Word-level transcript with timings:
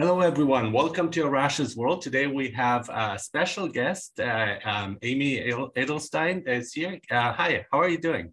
Hello, 0.00 0.20
everyone. 0.20 0.72
Welcome 0.72 1.10
to 1.10 1.24
Arash's 1.24 1.76
World. 1.76 2.02
Today 2.02 2.28
we 2.28 2.52
have 2.52 2.88
a 2.88 3.18
special 3.18 3.66
guest, 3.66 4.20
uh, 4.20 4.54
um, 4.64 4.96
Amy 5.02 5.40
Edelstein 5.76 6.46
is 6.46 6.72
here. 6.72 7.00
Uh, 7.10 7.32
hi, 7.32 7.66
how 7.72 7.80
are 7.80 7.88
you 7.88 7.98
doing? 7.98 8.32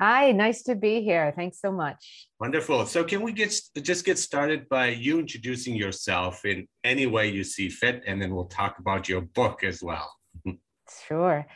Hi, 0.00 0.32
nice 0.32 0.64
to 0.64 0.74
be 0.74 1.02
here. 1.02 1.32
Thanks 1.36 1.60
so 1.60 1.70
much. 1.70 2.26
Wonderful. 2.40 2.84
So 2.86 3.04
can 3.04 3.22
we 3.22 3.30
get 3.30 3.54
just 3.80 4.04
get 4.04 4.18
started 4.18 4.68
by 4.68 4.88
you 4.88 5.20
introducing 5.20 5.76
yourself 5.76 6.44
in 6.44 6.66
any 6.82 7.06
way 7.06 7.28
you 7.28 7.44
see 7.44 7.68
fit, 7.68 8.02
and 8.04 8.20
then 8.20 8.34
we'll 8.34 8.46
talk 8.46 8.80
about 8.80 9.08
your 9.08 9.20
book 9.20 9.62
as 9.62 9.80
well. 9.80 10.12
sure. 11.06 11.46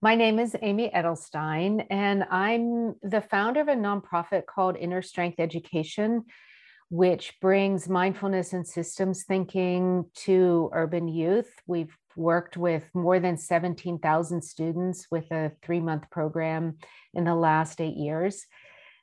My 0.00 0.14
name 0.14 0.38
is 0.38 0.54
Amy 0.62 0.92
Edelstein, 0.94 1.84
and 1.90 2.22
I'm 2.30 2.94
the 3.02 3.20
founder 3.20 3.62
of 3.62 3.66
a 3.66 3.74
nonprofit 3.74 4.46
called 4.46 4.76
Inner 4.76 5.02
Strength 5.02 5.40
Education 5.40 6.24
which 6.92 7.32
brings 7.40 7.88
mindfulness 7.88 8.52
and 8.52 8.66
systems 8.66 9.24
thinking 9.24 10.04
to 10.14 10.68
urban 10.74 11.08
youth. 11.08 11.50
We've 11.66 11.96
worked 12.16 12.58
with 12.58 12.84
more 12.92 13.18
than 13.18 13.38
17,000 13.38 14.42
students 14.42 15.06
with 15.10 15.24
a 15.30 15.52
three 15.62 15.80
month 15.80 16.10
program 16.10 16.76
in 17.14 17.24
the 17.24 17.34
last 17.34 17.80
eight 17.80 17.96
years. 17.96 18.44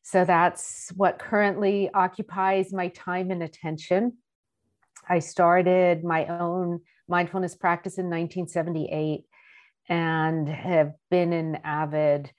So 0.03 0.23
that's 0.23 0.93
what 0.97 1.17
currently 1.17 1.89
occupies 1.91 2.71
my 2.71 2.89
time 2.89 3.31
and 3.31 3.41
attention. 3.41 4.17
I 5.09 5.17
started 5.17 6.03
my 6.03 6.27
own 6.27 6.81
mindfulness 7.07 7.55
practice 7.55 7.97
in 7.97 8.05
1978 8.05 9.21
and 9.89 10.47
have 10.47 10.91
been 11.09 11.33
an 11.33 11.57
avid 11.63 12.31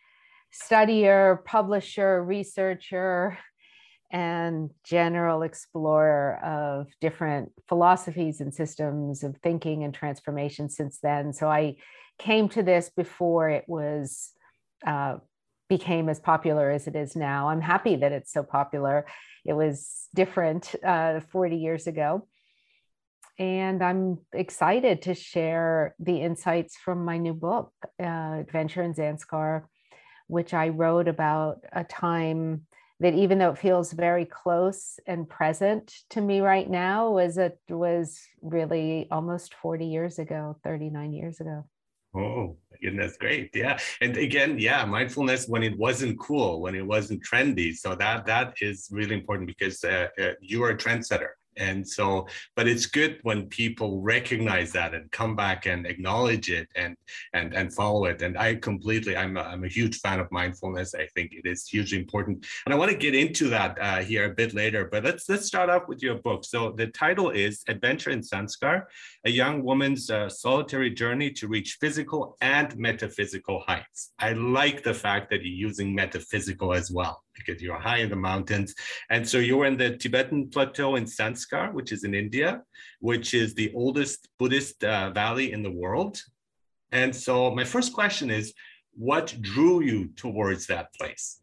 studier, 0.52 1.44
publisher, 1.44 2.22
researcher, 2.22 3.36
and 4.10 4.70
general 4.82 5.42
explorer 5.42 6.36
of 6.42 6.88
different 7.00 7.52
philosophies 7.68 8.40
and 8.40 8.52
systems 8.52 9.22
of 9.22 9.36
thinking 9.38 9.84
and 9.84 9.94
transformation 9.94 10.68
since 10.68 10.98
then. 11.00 11.32
So 11.32 11.48
I 11.48 11.76
came 12.18 12.48
to 12.50 12.62
this 12.62 12.90
before 12.90 13.48
it 13.48 13.64
was 13.68 14.32
uh, 14.86 15.16
became 15.68 16.08
as 16.08 16.18
popular 16.18 16.70
as 16.70 16.86
it 16.88 16.96
is 16.96 17.14
now. 17.14 17.48
I'm 17.48 17.60
happy 17.60 17.96
that 17.96 18.12
it's 18.12 18.32
so 18.32 18.42
popular. 18.42 19.06
It 19.46 19.52
was 19.52 20.08
different 20.14 20.74
uh, 20.84 21.20
40 21.30 21.56
years 21.56 21.86
ago. 21.86 22.26
And 23.38 23.82
I'm 23.82 24.18
excited 24.34 25.02
to 25.02 25.14
share 25.14 25.94
the 25.98 26.20
insights 26.20 26.76
from 26.76 27.04
my 27.04 27.16
new 27.16 27.32
book, 27.32 27.72
uh, 28.02 28.38
Adventure 28.40 28.82
in 28.82 28.92
Zanskar, 28.92 29.62
which 30.26 30.52
I 30.52 30.68
wrote 30.68 31.08
about 31.08 31.64
a 31.72 31.84
time 31.84 32.66
that 33.00 33.14
even 33.14 33.38
though 33.38 33.50
it 33.50 33.58
feels 33.58 33.92
very 33.92 34.26
close 34.26 35.00
and 35.06 35.28
present 35.28 35.92
to 36.10 36.20
me 36.20 36.40
right 36.40 36.68
now 36.68 37.10
was 37.10 37.38
it 37.38 37.58
was 37.68 38.20
really 38.42 39.08
almost 39.10 39.54
40 39.54 39.86
years 39.86 40.18
ago 40.18 40.56
39 40.62 41.12
years 41.12 41.40
ago. 41.40 41.64
Oh 42.14 42.56
goodness 42.82 43.16
great. 43.18 43.50
Yeah. 43.54 43.78
And 44.00 44.16
again 44.16 44.58
yeah 44.58 44.84
mindfulness 44.84 45.48
when 45.48 45.62
it 45.62 45.76
wasn't 45.78 46.18
cool 46.20 46.60
when 46.60 46.74
it 46.74 46.86
wasn't 46.86 47.24
trendy. 47.24 47.74
So 47.74 47.94
that 47.96 48.26
that 48.26 48.54
is 48.60 48.88
really 48.92 49.14
important 49.14 49.46
because 49.46 49.82
uh, 49.82 50.08
uh, 50.20 50.32
you 50.40 50.62
are 50.62 50.70
a 50.70 50.76
trendsetter 50.76 51.30
and 51.56 51.86
so 51.86 52.26
but 52.56 52.66
it's 52.68 52.86
good 52.86 53.18
when 53.22 53.46
people 53.46 54.00
recognize 54.00 54.72
that 54.72 54.94
and 54.94 55.10
come 55.10 55.36
back 55.36 55.66
and 55.66 55.86
acknowledge 55.86 56.50
it 56.50 56.68
and 56.76 56.96
and 57.32 57.54
and 57.54 57.74
follow 57.74 58.04
it. 58.06 58.22
And 58.22 58.38
i 58.38 58.54
completely 58.54 59.16
i'm 59.16 59.36
a, 59.36 59.42
I'm 59.42 59.64
a 59.64 59.68
huge 59.68 59.98
fan 60.00 60.20
of 60.20 60.30
mindfulness. 60.30 60.94
I 60.94 61.06
think 61.14 61.32
it 61.32 61.46
is 61.48 61.66
hugely 61.68 61.98
important. 61.98 62.46
And 62.64 62.74
i 62.74 62.76
want 62.76 62.90
to 62.90 62.96
get 62.96 63.14
into 63.14 63.48
that 63.48 63.78
uh, 63.80 63.98
here 63.98 64.24
a 64.24 64.34
bit 64.34 64.54
later 64.54 64.88
but 64.90 65.04
let's 65.04 65.28
let's 65.28 65.46
start 65.46 65.70
off 65.70 65.88
with 65.88 66.02
your 66.02 66.16
book. 66.16 66.44
So 66.44 66.72
the 66.76 66.88
title 66.88 67.30
is 67.30 67.62
adventure 67.68 68.10
in 68.10 68.20
zanskar 68.20 68.84
a 69.24 69.30
young 69.30 69.62
woman's 69.62 70.10
uh, 70.10 70.28
solitary 70.28 70.90
journey 70.90 71.30
to 71.30 71.48
reach 71.48 71.78
physical 71.80 72.36
and 72.40 72.76
metaphysical 72.76 73.62
heights. 73.66 74.12
I 74.18 74.32
like 74.32 74.82
the 74.82 74.94
fact 74.94 75.30
that 75.30 75.44
you're 75.44 75.68
using 75.68 75.94
metaphysical 75.94 76.72
as 76.72 76.90
well 76.90 77.22
because 77.34 77.62
you're 77.62 77.78
high 77.78 77.98
in 77.98 78.10
the 78.10 78.16
mountains. 78.16 78.74
And 79.10 79.28
so 79.28 79.38
you're 79.38 79.66
in 79.66 79.76
the 79.76 79.96
Tibetan 79.96 80.50
plateau 80.50 80.96
in 80.96 81.04
Zanskar, 81.04 81.72
which 81.72 81.92
is 81.92 82.04
in 82.04 82.14
India, 82.14 82.62
which 83.00 83.34
is 83.34 83.54
the 83.54 83.72
oldest 83.74 84.28
Buddhist 84.38 84.84
uh, 84.84 85.10
valley 85.10 85.52
in 85.52 85.62
the 85.62 85.70
world. 85.70 86.20
And 86.92 87.14
so 87.14 87.54
my 87.54 87.64
first 87.64 87.92
question 87.92 88.30
is, 88.30 88.52
what 88.94 89.34
drew 89.40 89.82
you 89.82 90.08
towards 90.16 90.66
that 90.66 90.92
place? 90.94 91.40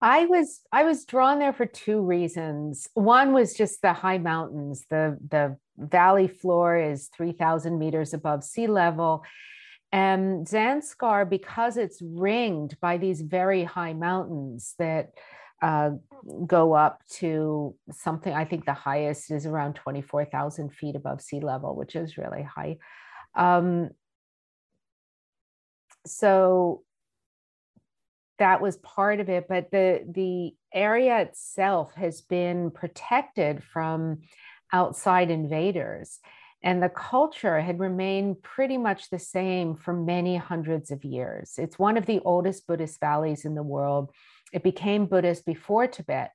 I 0.00 0.26
was 0.26 0.60
I 0.72 0.84
was 0.84 1.04
drawn 1.04 1.38
there 1.38 1.52
for 1.52 1.66
two 1.66 2.00
reasons. 2.00 2.88
One 2.94 3.32
was 3.32 3.54
just 3.54 3.82
the 3.82 3.92
high 3.92 4.18
mountains. 4.18 4.84
The 4.88 5.18
the 5.28 5.56
valley 5.76 6.28
floor 6.28 6.76
is 6.76 7.08
3,000 7.16 7.78
meters 7.78 8.14
above 8.14 8.44
sea 8.44 8.66
level. 8.66 9.24
And 9.92 10.46
Zanskar, 10.46 11.28
because 11.28 11.76
it's 11.76 12.02
ringed 12.02 12.78
by 12.80 12.98
these 12.98 13.22
very 13.22 13.64
high 13.64 13.94
mountains 13.94 14.74
that 14.78 15.12
uh, 15.62 15.90
go 16.46 16.74
up 16.74 17.02
to 17.18 17.74
something, 17.90 18.32
I 18.32 18.44
think 18.44 18.64
the 18.64 18.74
highest 18.74 19.30
is 19.30 19.46
around 19.46 19.74
24,000 19.74 20.70
feet 20.74 20.94
above 20.94 21.22
sea 21.22 21.40
level, 21.40 21.74
which 21.74 21.96
is 21.96 22.18
really 22.18 22.42
high. 22.42 22.76
Um, 23.34 23.90
so 26.06 26.82
that 28.38 28.60
was 28.60 28.76
part 28.76 29.20
of 29.20 29.28
it, 29.28 29.46
but 29.48 29.70
the, 29.70 30.04
the 30.08 30.54
area 30.72 31.18
itself 31.20 31.94
has 31.94 32.20
been 32.20 32.70
protected 32.70 33.64
from 33.64 34.20
outside 34.72 35.30
invaders. 35.30 36.20
And 36.62 36.82
the 36.82 36.88
culture 36.88 37.60
had 37.60 37.78
remained 37.78 38.42
pretty 38.42 38.78
much 38.78 39.10
the 39.10 39.18
same 39.18 39.76
for 39.76 39.94
many 39.94 40.36
hundreds 40.36 40.90
of 40.90 41.04
years. 41.04 41.54
It's 41.56 41.78
one 41.78 41.96
of 41.96 42.06
the 42.06 42.20
oldest 42.24 42.66
Buddhist 42.66 42.98
valleys 42.98 43.44
in 43.44 43.54
the 43.54 43.62
world. 43.62 44.10
It 44.52 44.64
became 44.64 45.06
Buddhist 45.06 45.46
before 45.46 45.86
Tibet 45.86 46.32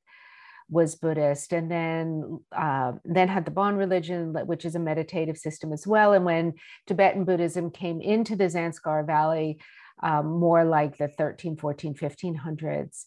was 0.69 0.95
Buddhist, 0.95 1.51
and 1.51 1.69
then 1.69 2.39
uh, 2.55 2.93
then 3.03 3.27
had 3.27 3.45
the 3.45 3.51
Bon 3.51 3.75
religion, 3.75 4.33
which 4.45 4.65
is 4.65 4.75
a 4.75 4.79
meditative 4.79 5.37
system 5.37 5.73
as 5.73 5.85
well. 5.85 6.13
And 6.13 6.23
when 6.25 6.53
Tibetan 6.87 7.25
Buddhism 7.25 7.69
came 7.69 7.99
into 8.01 8.35
the 8.35 8.45
Zanskar 8.45 9.05
Valley, 9.05 9.59
um, 10.01 10.39
more 10.39 10.63
like 10.63 10.97
the 10.97 11.09
13, 11.09 11.57
14, 11.57 11.95
1500s, 11.95 13.03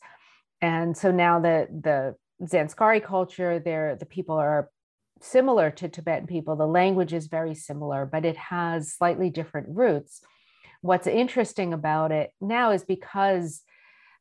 and 0.61 0.97
so 0.97 1.11
now 1.11 1.41
the 1.41 1.67
the 1.71 2.15
Zanskari 2.47 3.03
culture, 3.03 3.59
there 3.59 3.97
the 3.97 4.07
people 4.07 4.37
are 4.37 4.71
similar 5.21 5.71
to 5.71 5.89
Tibetan 5.89 6.27
people. 6.27 6.57
The 6.57 6.67
language 6.67 7.13
is 7.13 7.27
very 7.27 7.55
similar, 7.55 8.07
but 8.07 8.25
it 8.25 8.37
has 8.37 8.93
slightly 8.93 9.31
different 9.31 9.69
roots. 9.71 10.21
What's 10.83 11.07
interesting 11.07 11.73
about 11.73 12.13
it 12.13 12.31
now 12.41 12.73
is 12.73 12.85
because 12.85 13.63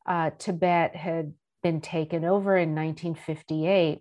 uh, 0.07 0.31
Tibet 0.37 0.95
had 0.95 1.33
been 1.61 1.81
taken 1.81 2.23
over 2.23 2.55
in 2.55 2.75
1958, 2.75 3.99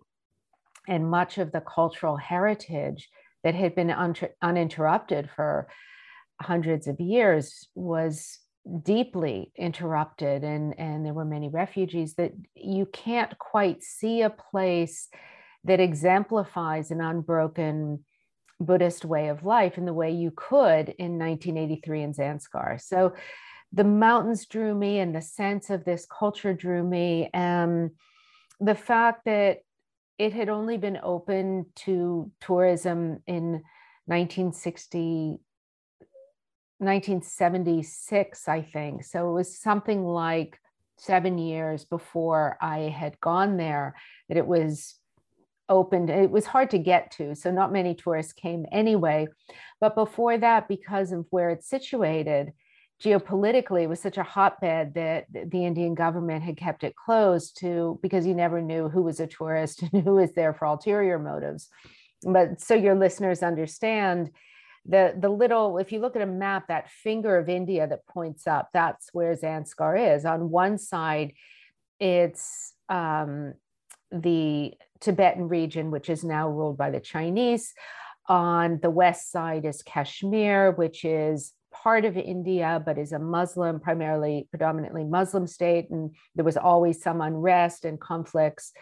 and 0.87 1.11
much 1.11 1.39
of 1.39 1.51
the 1.51 1.63
cultural 1.63 2.17
heritage 2.17 3.09
that 3.43 3.55
had 3.55 3.75
been 3.75 3.91
un- 3.91 4.15
uninterrupted 4.43 5.31
for 5.35 5.69
hundreds 6.41 6.87
of 6.87 7.01
years 7.01 7.69
was 7.75 8.39
deeply 8.83 9.53
interrupted 9.57 10.43
and 10.43 10.79
and 10.79 11.05
there 11.05 11.13
were 11.13 11.25
many 11.25 11.51
refugees 11.51 12.15
that 12.15 12.33
you 12.55 12.87
can't 12.87 13.39
quite 13.39 13.83
see 13.83 14.23
a 14.23 14.31
place 14.31 15.11
that 15.65 15.81
exemplifies 15.81 16.91
an 16.91 17.01
unbroken 17.01 18.05
Buddhist 18.61 19.05
way 19.05 19.29
of 19.29 19.45
life 19.45 19.79
in 19.79 19.85
the 19.85 19.93
way 19.93 20.11
you 20.11 20.31
could 20.31 20.91
in 20.99 21.19
1983 21.19 22.03
in 22.03 22.15
Zanskar. 22.15 22.81
So 22.81 23.15
the 23.73 23.85
mountains 23.85 24.47
drew 24.47 24.75
me 24.75 25.01
and 25.01 25.15
the 25.15 25.23
sense 25.23 25.71
of 25.71 25.85
this 25.85 26.07
culture 26.07 26.55
drew 26.55 26.83
me. 26.85 27.31
And 27.35 27.91
the 28.61 28.75
fact 28.75 29.25
that 29.25 29.59
it 30.19 30.33
had 30.33 30.49
only 30.49 30.77
been 30.77 31.01
open 31.03 31.67
to 31.75 32.31
tourism 32.41 33.23
in 33.27 33.63
1960, 34.07 35.41
1976, 36.79 38.49
I 38.49 38.63
think. 38.63 39.03
So 39.05 39.29
it 39.31 39.33
was 39.33 39.59
something 39.59 40.05
like 40.05 40.61
seven 40.97 41.39
years 41.39 41.85
before 41.85 42.57
I 42.61 42.81
had 42.83 43.21
gone 43.21 43.57
there 43.57 43.97
that 44.29 44.37
it 44.37 44.47
was 44.47 44.95
opened 45.69 46.11
it 46.11 46.31
was 46.31 46.47
hard 46.47 46.71
to 46.71 46.79
get 46.79 47.11
to 47.11 47.35
so 47.35 47.51
not 47.51 47.73
many 47.73 47.95
tourists 47.95 48.33
came 48.33 48.67
anyway. 48.71 49.27
But 49.81 49.95
before 49.95 50.37
that 50.39 50.69
because 50.69 51.13
of 51.13 51.27
where 51.31 51.51
it's 51.51 51.69
situated 51.69 52.53
geopolitically 53.03 53.83
it 53.83 53.89
was 53.89 54.01
such 54.01 54.19
a 54.19 54.23
hotbed 54.23 54.95
that 54.95 55.27
the 55.33 55.67
indian 55.67 55.95
government 55.95 56.45
had 56.45 56.57
kept 56.57 56.85
it 56.85 56.95
closed 56.95 57.59
to 57.59 57.99
because 58.03 58.25
you 58.25 58.35
never 58.35 58.63
knew 58.63 58.89
who 58.89 59.03
was 59.03 59.19
a 59.21 59.27
tourist 59.27 59.83
and 59.93 60.05
who 60.05 60.15
was 60.15 60.33
there 60.35 60.55
for 60.55 60.67
ulterior 60.67 61.19
motives. 61.19 61.69
But 62.23 62.61
so 62.61 62.75
your 62.75 62.95
listeners 62.95 63.43
understand 63.43 64.31
the 64.87 65.15
the 65.19 65.31
little 65.31 65.79
if 65.79 65.93
you 65.93 65.99
look 66.01 66.15
at 66.15 66.23
a 66.23 66.27
map 66.27 66.69
that 66.69 66.91
finger 66.91 67.39
of 67.39 67.49
india 67.49 67.87
that 67.87 68.07
points 68.07 68.47
up 68.47 68.69
that's 68.73 69.09
where 69.13 69.35
zanskar 69.35 70.15
is. 70.17 70.25
On 70.25 70.51
one 70.51 70.79
side 70.79 71.33
it's 72.01 72.75
um, 72.89 73.55
the 74.11 74.75
Tibetan 75.01 75.49
region, 75.49 75.91
which 75.91 76.09
is 76.09 76.25
now 76.25 76.49
ruled 76.49 76.79
by 76.79 76.91
the 76.91 77.01
Chinese. 77.01 77.73
On 78.27 78.79
the 78.81 78.91
west 78.91 79.31
side 79.31 79.65
is 79.65 79.83
Kashmir, 79.83 80.73
which 80.73 81.05
is 81.05 81.53
part 81.73 82.05
of 82.05 82.17
India, 82.17 82.83
but 82.85 82.99
is 82.99 83.13
a 83.13 83.19
Muslim, 83.19 83.81
primarily 83.81 84.47
predominantly 84.51 85.05
Muslim 85.05 85.47
state. 85.47 85.91
And 85.91 86.15
there 86.35 86.45
was 86.45 86.57
always 86.57 87.03
some 87.03 87.21
unrest 87.21 87.85
and 87.85 88.01
conflicts. 88.01 88.73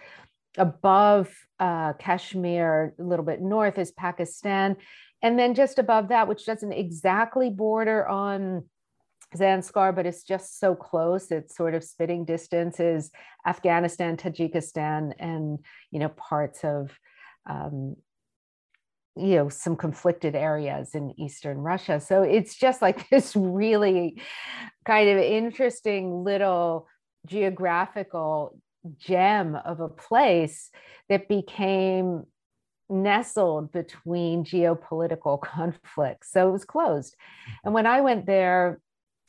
Above 0.58 1.34
uh, 1.58 1.94
Kashmir, 1.94 2.94
a 2.98 3.02
little 3.02 3.24
bit 3.24 3.40
north, 3.40 3.78
is 3.78 3.90
Pakistan. 3.90 4.76
And 5.22 5.38
then 5.38 5.54
just 5.54 5.78
above 5.78 6.08
that, 6.08 6.28
which 6.28 6.44
doesn't 6.44 6.72
exactly 6.72 7.48
border 7.48 8.06
on 8.06 8.64
Zanskar, 9.36 9.94
but 9.94 10.06
it's 10.06 10.22
just 10.22 10.58
so 10.58 10.74
close. 10.74 11.30
It's 11.30 11.56
sort 11.56 11.74
of 11.74 11.84
spitting 11.84 12.24
distance 12.24 12.80
is 12.80 13.10
Afghanistan, 13.46 14.16
Tajikistan, 14.16 15.12
and 15.18 15.58
you 15.90 15.98
know 15.98 16.10
parts 16.10 16.64
of 16.64 16.98
um, 17.48 17.96
you 19.16 19.36
know 19.36 19.48
some 19.48 19.76
conflicted 19.76 20.34
areas 20.34 20.94
in 20.94 21.18
eastern 21.18 21.58
Russia. 21.58 22.00
So 22.00 22.22
it's 22.22 22.56
just 22.56 22.82
like 22.82 23.08
this 23.10 23.34
really 23.36 24.20
kind 24.84 25.08
of 25.08 25.18
interesting 25.18 26.24
little 26.24 26.86
geographical 27.26 28.58
gem 28.98 29.54
of 29.54 29.80
a 29.80 29.88
place 29.88 30.70
that 31.08 31.28
became 31.28 32.24
nestled 32.88 33.72
between 33.72 34.44
geopolitical 34.44 35.40
conflicts. 35.42 36.30
So 36.30 36.48
it 36.48 36.52
was 36.52 36.64
closed. 36.64 37.16
And 37.64 37.70
mm-hmm. 37.70 37.74
when 37.74 37.86
I 37.86 38.00
went 38.00 38.26
there, 38.26 38.80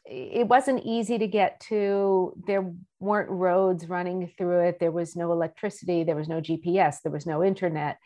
it 0.05 0.47
wasn't 0.47 0.83
easy 0.85 1.17
to 1.17 1.27
get 1.27 1.59
to. 1.61 2.33
There 2.45 2.73
weren't 3.00 3.29
roads 3.29 3.88
running 3.88 4.31
through 4.38 4.67
it. 4.67 4.79
There 4.79 4.91
was 4.91 5.15
no 5.15 5.31
electricity. 5.31 6.03
There 6.03 6.15
was 6.15 6.27
no 6.27 6.41
GPS. 6.41 6.97
There 7.01 7.11
was 7.11 7.25
no 7.25 7.44
internet. 7.44 8.00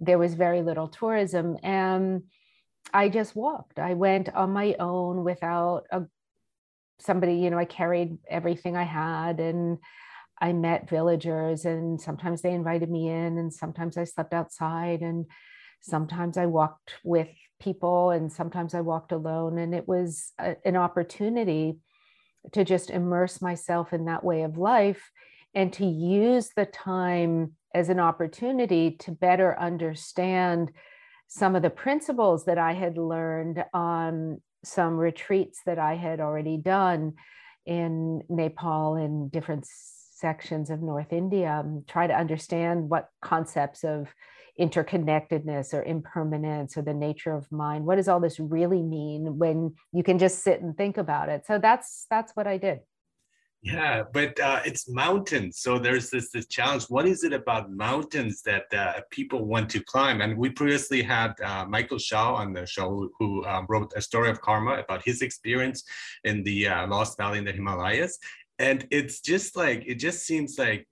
There 0.00 0.18
was 0.18 0.34
very 0.34 0.62
little 0.62 0.88
tourism. 0.88 1.56
And 1.62 2.24
I 2.92 3.08
just 3.08 3.36
walked. 3.36 3.78
I 3.78 3.94
went 3.94 4.34
on 4.34 4.50
my 4.50 4.74
own 4.80 5.24
without 5.24 5.84
a, 5.90 6.02
somebody, 6.98 7.34
you 7.34 7.50
know, 7.50 7.58
I 7.58 7.64
carried 7.64 8.18
everything 8.28 8.76
I 8.76 8.84
had 8.84 9.38
and 9.38 9.78
I 10.38 10.52
met 10.52 10.90
villagers 10.90 11.64
and 11.64 12.00
sometimes 12.00 12.42
they 12.42 12.52
invited 12.52 12.90
me 12.90 13.08
in 13.08 13.38
and 13.38 13.52
sometimes 13.52 13.96
I 13.96 14.04
slept 14.04 14.34
outside 14.34 15.00
and 15.00 15.26
sometimes 15.80 16.36
I 16.36 16.46
walked 16.46 16.94
with 17.04 17.28
people 17.60 18.10
and 18.10 18.32
sometimes 18.32 18.74
I 18.74 18.80
walked 18.80 19.12
alone. 19.12 19.58
And 19.58 19.74
it 19.74 19.88
was 19.88 20.32
a, 20.38 20.56
an 20.64 20.76
opportunity 20.76 21.78
to 22.52 22.64
just 22.64 22.90
immerse 22.90 23.40
myself 23.40 23.92
in 23.92 24.04
that 24.06 24.24
way 24.24 24.42
of 24.42 24.56
life 24.58 25.10
and 25.54 25.72
to 25.72 25.86
use 25.86 26.50
the 26.54 26.66
time 26.66 27.54
as 27.74 27.88
an 27.88 27.98
opportunity 27.98 28.92
to 28.92 29.10
better 29.10 29.58
understand 29.58 30.70
some 31.28 31.56
of 31.56 31.62
the 31.62 31.70
principles 31.70 32.44
that 32.44 32.58
I 32.58 32.72
had 32.72 32.96
learned 32.98 33.64
on 33.74 34.40
some 34.64 34.96
retreats 34.96 35.60
that 35.66 35.78
I 35.78 35.94
had 35.94 36.20
already 36.20 36.56
done 36.56 37.14
in 37.64 38.22
Nepal 38.28 38.94
and 38.94 39.30
different 39.30 39.66
sections 39.66 40.70
of 40.70 40.82
North 40.82 41.12
India, 41.12 41.60
um, 41.60 41.84
try 41.86 42.06
to 42.06 42.14
understand 42.14 42.88
what 42.88 43.08
concepts 43.20 43.84
of 43.84 44.08
interconnectedness 44.58 45.74
or 45.74 45.82
impermanence 45.82 46.76
or 46.76 46.82
the 46.82 46.94
nature 46.94 47.34
of 47.34 47.50
mind 47.52 47.84
what 47.84 47.96
does 47.96 48.08
all 48.08 48.20
this 48.20 48.40
really 48.40 48.82
mean 48.82 49.38
when 49.38 49.74
you 49.92 50.02
can 50.02 50.18
just 50.18 50.42
sit 50.42 50.60
and 50.62 50.76
think 50.76 50.96
about 50.96 51.28
it? 51.28 51.44
So 51.46 51.58
that's 51.58 52.06
that's 52.10 52.32
what 52.34 52.46
i 52.46 52.56
did. 52.56 52.80
Yeah 53.62 54.04
but 54.12 54.38
uh, 54.40 54.60
it's 54.64 54.88
mountains. 54.88 55.58
So 55.58 55.78
there's 55.78 56.08
this 56.10 56.30
this 56.30 56.46
challenge. 56.46 56.84
What 56.84 57.06
is 57.06 57.24
it 57.24 57.32
about 57.32 57.70
mountains 57.70 58.42
that 58.42 58.72
uh, 58.72 59.00
people 59.10 59.44
want 59.44 59.68
to 59.70 59.80
climb? 59.80 60.20
And 60.20 60.38
we 60.38 60.50
previously 60.50 61.02
had 61.02 61.32
uh, 61.40 61.66
michael 61.66 61.98
shaw 61.98 62.34
on 62.34 62.52
the 62.52 62.66
show 62.66 63.10
who, 63.18 63.44
um, 63.44 63.66
wrote 63.68 63.92
a 63.96 64.00
story 64.00 64.30
of 64.30 64.40
karma 64.40 64.74
about 64.78 65.02
his 65.04 65.20
experience 65.20 65.84
in 66.24 66.42
the 66.44 66.68
uh, 66.68 66.86
lost 66.86 67.18
valley 67.18 67.38
in 67.38 67.44
the 67.44 67.52
himalayas. 67.52 68.18
And 68.58 68.86
it's 68.90 69.20
just 69.20 69.54
like 69.56 69.84
it 69.86 69.96
just 69.96 70.24
seems 70.24 70.58
like 70.58 70.86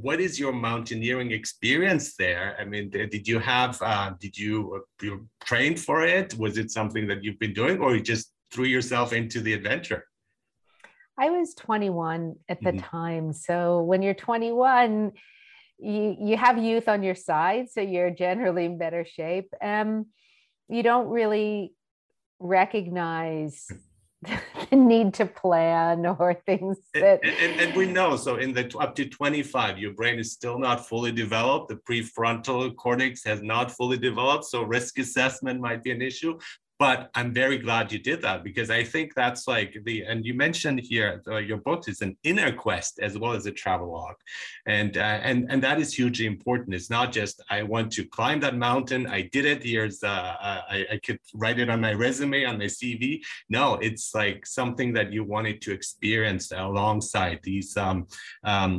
what 0.00 0.20
is 0.20 0.38
your 0.38 0.52
mountaineering 0.52 1.32
experience 1.32 2.14
there? 2.16 2.56
I 2.58 2.64
mean, 2.64 2.90
did 2.90 3.26
you 3.26 3.38
have, 3.38 3.80
uh, 3.82 4.12
did 4.18 4.38
you, 4.38 4.76
uh, 4.76 5.04
you 5.04 5.28
trained 5.44 5.80
for 5.80 6.04
it? 6.04 6.34
Was 6.38 6.56
it 6.56 6.70
something 6.70 7.06
that 7.08 7.24
you've 7.24 7.38
been 7.38 7.52
doing 7.52 7.80
or 7.80 7.94
you 7.94 8.02
just 8.02 8.32
threw 8.52 8.64
yourself 8.64 9.12
into 9.12 9.40
the 9.40 9.52
adventure? 9.52 10.06
I 11.18 11.30
was 11.30 11.54
21 11.54 12.36
at 12.48 12.60
the 12.60 12.70
mm-hmm. 12.70 12.78
time. 12.78 13.32
So 13.32 13.82
when 13.82 14.02
you're 14.02 14.14
21, 14.14 15.12
you, 15.78 16.16
you 16.18 16.36
have 16.36 16.58
youth 16.58 16.88
on 16.88 17.02
your 17.02 17.14
side. 17.14 17.68
So 17.70 17.80
you're 17.80 18.10
generally 18.10 18.66
in 18.66 18.78
better 18.78 19.04
shape. 19.04 19.52
Um, 19.60 20.06
you 20.68 20.82
don't 20.82 21.08
really 21.08 21.74
recognize 22.38 23.66
the 24.22 24.40
need 24.76 25.14
to 25.14 25.26
plan 25.26 26.06
or 26.06 26.34
things 26.46 26.78
that 26.94 27.20
and, 27.22 27.36
and, 27.38 27.60
and, 27.60 27.76
we 27.76 27.86
know 27.86 28.16
so 28.16 28.36
in 28.36 28.52
the 28.52 28.74
up 28.78 28.94
to 28.94 29.06
25 29.06 29.78
your 29.78 29.92
brain 29.92 30.18
is 30.18 30.32
still 30.32 30.58
not 30.58 30.86
fully 30.86 31.12
developed. 31.12 31.68
The 31.68 31.76
prefrontal 31.76 32.74
cortex 32.76 33.24
has 33.24 33.42
not 33.42 33.70
fully 33.70 33.98
developed 33.98 34.44
so 34.44 34.62
risk 34.62 34.98
assessment 34.98 35.60
might 35.60 35.82
be 35.82 35.90
an 35.90 36.02
issue 36.02 36.38
but 36.82 37.10
i'm 37.14 37.32
very 37.32 37.58
glad 37.66 37.92
you 37.92 38.00
did 38.10 38.20
that 38.26 38.42
because 38.48 38.68
i 38.68 38.82
think 38.92 39.14
that's 39.14 39.46
like 39.46 39.72
the 39.84 39.96
and 40.10 40.18
you 40.28 40.34
mentioned 40.34 40.80
here 40.80 41.22
uh, 41.28 41.36
your 41.50 41.60
book 41.68 41.82
is 41.92 42.00
an 42.06 42.16
inner 42.24 42.50
quest 42.64 42.98
as 43.06 43.12
well 43.20 43.32
as 43.38 43.46
a 43.46 43.52
travel 43.62 43.92
log. 43.92 44.16
And 44.66 44.96
uh, 44.96 45.18
and 45.28 45.38
and 45.50 45.62
that 45.66 45.78
is 45.84 45.90
hugely 46.00 46.26
important. 46.34 46.74
It's 46.78 46.90
not 46.98 47.08
just 47.20 47.36
i 47.56 47.62
want 47.74 47.88
to 47.96 48.02
climb 48.16 48.38
that 48.44 48.56
mountain 48.68 49.02
i 49.18 49.20
did 49.34 49.44
it 49.52 49.60
here's 49.70 49.98
uh, 50.02 50.34
I, 50.74 50.78
I 50.94 50.96
could 51.04 51.20
write 51.40 51.58
it 51.62 51.68
on 51.74 51.80
my 51.86 51.92
resume 52.04 52.44
on 52.50 52.56
my 52.62 52.70
cv 52.78 53.02
no 53.58 53.64
it's 53.88 54.06
like 54.20 54.40
something 54.46 54.90
that 54.96 55.08
you 55.14 55.22
wanted 55.34 55.56
to 55.64 55.70
experience 55.78 56.44
alongside 56.68 57.38
these 57.42 57.70
um, 57.76 57.98
um 58.52 58.72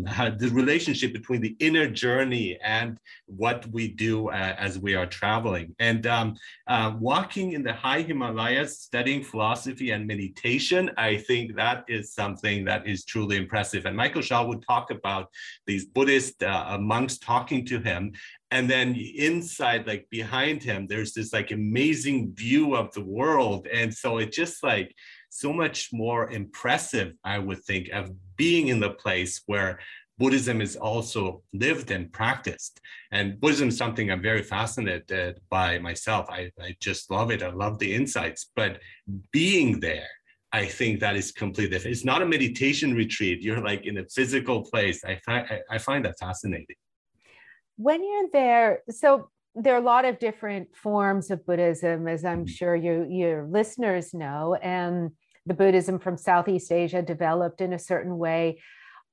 the 0.44 0.50
relationship 0.62 1.12
between 1.20 1.42
the 1.42 1.56
inner 1.68 1.88
journey 2.04 2.48
and 2.80 2.92
what 3.38 3.66
we 3.68 3.88
do 3.88 4.30
uh, 4.30 4.56
as 4.58 4.80
we 4.80 4.96
are 4.96 5.06
traveling. 5.06 5.76
And 5.80 6.06
um, 6.08 6.36
uh, 6.68 6.94
walking 7.00 7.54
in 7.54 7.64
the 7.64 7.74
high 7.74 7.93
high 7.94 8.02
Himalayas 8.02 8.80
studying 8.80 9.24
philosophy 9.24 9.92
and 9.92 10.08
meditation, 10.08 10.90
I 10.98 11.18
think 11.18 11.56
that 11.56 11.86
is 11.88 12.12
something 12.12 12.66
that 12.66 12.88
is 12.88 13.06
truly 13.06 13.38
impressive. 13.38 13.86
And 13.86 13.96
Michael 13.96 14.24
Shah 14.24 14.44
would 14.44 14.66
talk 14.66 14.90
about 14.90 15.28
these 15.68 15.86
Buddhist 15.86 16.42
uh, 16.42 16.80
monks 16.80 17.20
talking 17.20 17.64
to 17.68 17.80
him. 17.80 18.14
And 18.50 18.68
then 18.68 18.96
inside, 18.96 19.86
like 19.86 20.08
behind 20.10 20.64
him, 20.64 20.88
there's 20.88 21.14
this 21.14 21.34
like 21.34 21.52
amazing 21.52 22.34
view 22.34 22.76
of 22.76 22.92
the 22.94 23.06
world. 23.20 23.68
And 23.68 23.94
so 23.94 24.18
it 24.18 24.32
just 24.32 24.64
like 24.64 24.96
so 25.30 25.54
much 25.54 25.90
more 25.94 26.32
impressive, 26.32 27.14
I 27.24 27.38
would 27.38 27.64
think, 27.64 27.90
of 27.94 28.10
being 28.38 28.70
in 28.70 28.80
the 28.80 28.96
place 29.04 29.44
where 29.46 29.80
Buddhism 30.24 30.62
is 30.62 30.78
also 30.78 31.44
lived 31.52 31.92
and 31.92 32.10
practiced. 32.10 32.80
And 33.12 33.42
Buddhism 33.42 33.68
is 33.68 33.78
something 33.78 34.10
I'm 34.10 34.22
very 34.22 34.42
fascinated 34.42 35.42
by 35.50 35.80
myself. 35.80 36.30
I, 36.30 36.50
I 36.68 36.78
just 36.80 37.12
love 37.12 37.30
it. 37.30 37.44
I 37.44 37.50
love 37.50 37.78
the 37.78 37.94
insights. 37.94 38.50
But 38.56 38.80
being 39.34 39.82
there, 39.82 40.08
I 40.54 40.66
think 40.66 41.02
that 41.02 41.18
is 41.18 41.34
completely 41.34 41.72
different. 41.76 41.98
It's 41.98 42.06
not 42.06 42.22
a 42.22 42.26
meditation 42.26 42.94
retreat. 42.94 43.42
You're 43.42 43.60
like 43.60 43.86
in 43.86 43.98
a 43.98 44.06
physical 44.06 44.64
place. 44.64 45.04
I, 45.04 45.20
find 45.26 45.46
I 45.70 45.78
find 45.78 46.06
that 46.06 46.16
fascinating. 46.18 46.78
When 47.76 48.02
you're 48.02 48.30
there, 48.32 48.80
so 48.90 49.30
there 49.56 49.74
are 49.76 49.84
a 49.86 49.90
lot 49.96 50.06
of 50.06 50.20
different 50.20 50.74
forms 50.74 51.32
of 51.32 51.46
Buddhism, 51.46 52.08
as 52.08 52.24
I'm 52.24 52.46
mm-hmm. 52.46 52.58
sure 52.60 52.78
you, 52.78 53.06
your 53.10 53.46
listeners 53.46 54.14
know. 54.14 54.56
And 54.62 55.12
the 55.46 55.54
Buddhism 55.54 56.00
from 56.00 56.16
Southeast 56.16 56.72
Asia 56.72 57.02
developed 57.02 57.60
in 57.60 57.74
a 57.74 57.80
certain 57.80 58.18
way 58.18 58.62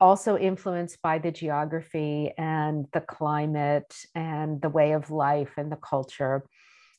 also 0.01 0.39
influenced 0.39 1.01
by 1.03 1.19
the 1.19 1.31
geography 1.31 2.33
and 2.39 2.87
the 2.93 3.01
climate 3.01 3.95
and 4.15 4.61
the 4.63 4.69
way 4.69 4.93
of 4.93 5.11
life 5.11 5.53
and 5.57 5.71
the 5.71 5.77
culture. 5.77 6.45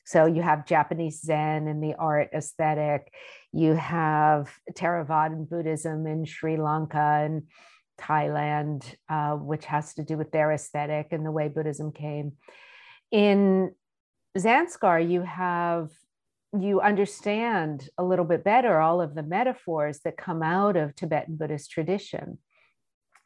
So 0.05 0.25
you 0.25 0.41
have 0.41 0.67
Japanese 0.67 1.21
Zen 1.21 1.67
and 1.67 1.83
the 1.83 1.95
art 1.95 2.29
aesthetic. 2.33 3.11
You 3.51 3.73
have 3.73 4.51
Theravadan 4.73 5.49
Buddhism 5.49 6.05
in 6.05 6.25
Sri 6.25 6.57
Lanka 6.57 6.97
and 6.97 7.43
Thailand, 7.99 8.95
uh, 9.09 9.33
which 9.33 9.65
has 9.65 9.93
to 9.95 10.03
do 10.03 10.17
with 10.17 10.31
their 10.31 10.51
aesthetic 10.51 11.07
and 11.11 11.25
the 11.25 11.31
way 11.31 11.47
Buddhism 11.47 11.91
came. 11.91 12.33
In 13.11 13.73
Zanskar, 14.37 15.09
you 15.09 15.21
have 15.21 15.89
you 16.59 16.81
understand 16.81 17.87
a 17.97 18.03
little 18.03 18.25
bit 18.25 18.43
better 18.43 18.81
all 18.81 18.99
of 18.99 19.15
the 19.15 19.23
metaphors 19.23 19.99
that 19.99 20.17
come 20.17 20.43
out 20.43 20.75
of 20.75 20.93
Tibetan 20.93 21.37
Buddhist 21.37 21.71
tradition 21.71 22.39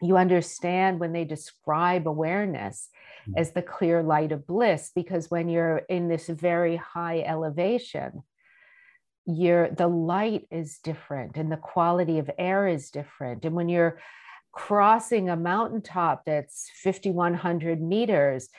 you 0.06 0.18
understand 0.18 1.00
when 1.00 1.14
they 1.14 1.26
describe 1.26 2.08
awareness 2.08 2.90
mm-hmm. 3.22 3.38
as 3.38 3.52
the 3.52 3.62
clear 3.62 4.04
light 4.04 4.32
of 4.32 4.48
bliss 4.48 4.92
because 4.96 5.30
when 5.32 5.50
you're 5.50 5.82
in 5.90 6.08
this 6.08 6.28
very 6.28 6.76
high 6.76 7.22
elevation 7.22 8.24
your 9.28 9.70
the 9.72 9.88
light 9.88 10.48
is 10.52 10.78
different 10.84 11.36
and 11.36 11.52
the 11.52 11.58
quality 11.58 12.20
of 12.20 12.30
air 12.38 12.68
is 12.68 12.92
different 12.92 13.44
and 13.44 13.56
when 13.56 13.70
you're 13.70 13.98
crossing 14.56 15.30
a 15.30 15.36
mountaintop 15.36 16.24
that's 16.26 16.72
5,100 16.82 17.82
meters, 17.82 18.50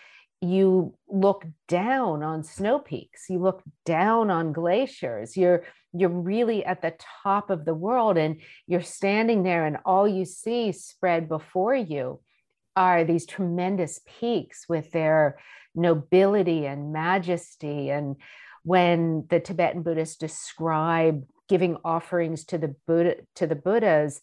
you 0.43 0.95
look 1.09 1.47
down 1.67 2.23
on 2.23 2.45
snow 2.45 2.79
peaks, 2.79 3.25
you 3.31 3.39
look 3.39 3.63
down 3.87 4.31
on 4.31 4.53
glaciers. 4.53 5.37
You're 5.37 5.65
you're 5.99 6.09
really 6.09 6.65
at 6.65 6.83
the 6.83 6.95
top 7.23 7.51
of 7.51 7.65
the 7.65 7.75
world 7.75 8.17
and 8.17 8.41
you're 8.67 8.83
standing 8.83 9.43
there 9.43 9.67
and 9.67 9.79
all 9.85 10.07
you 10.07 10.25
see 10.25 10.73
spread 10.73 11.29
before 11.29 11.75
you 11.75 12.21
are 12.75 13.05
these 13.05 13.27
tremendous 13.27 14.01
peaks 14.19 14.67
with 14.69 14.91
their 14.93 15.39
nobility 15.75 16.67
and 16.67 16.93
majesty. 16.93 17.91
And 17.91 18.17
when 18.63 19.27
the 19.31 19.41
Tibetan 19.41 19.83
Buddhists 19.83 20.17
describe 20.17 21.25
giving 21.49 21.77
offerings 21.85 22.45
to 22.47 22.59
the 22.59 22.75
Buddha 22.87 23.17
to 23.37 23.47
the 23.47 23.55
Buddhas, 23.55 24.21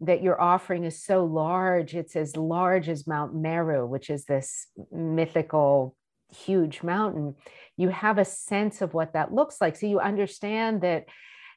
that 0.00 0.22
your 0.22 0.40
offering 0.40 0.84
is 0.84 1.02
so 1.02 1.24
large, 1.24 1.94
it's 1.94 2.16
as 2.16 2.36
large 2.36 2.88
as 2.88 3.06
Mount 3.06 3.34
Meru, 3.34 3.86
which 3.86 4.10
is 4.10 4.24
this 4.24 4.66
mythical 4.90 5.96
huge 6.34 6.82
mountain. 6.82 7.34
You 7.76 7.88
have 7.88 8.18
a 8.18 8.24
sense 8.24 8.82
of 8.82 8.94
what 8.94 9.12
that 9.14 9.32
looks 9.32 9.60
like. 9.60 9.76
So 9.76 9.86
you 9.86 10.00
understand 10.00 10.82
that 10.82 11.04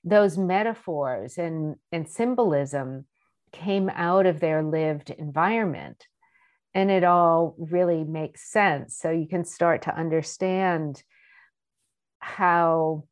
those 0.03 0.37
metaphors 0.37 1.37
and, 1.37 1.75
and 1.91 2.07
symbolism 2.07 3.05
came 3.51 3.89
out 3.89 4.25
of 4.25 4.39
their 4.39 4.63
lived 4.63 5.09
environment. 5.09 6.05
And 6.73 6.91
it 6.91 7.03
all 7.03 7.55
really 7.57 8.03
makes 8.03 8.51
sense. 8.51 8.97
So 8.97 9.09
you 9.09 9.27
can 9.27 9.43
start 9.43 9.83
to 9.83 9.97
understand 9.97 11.01
how 12.19 13.03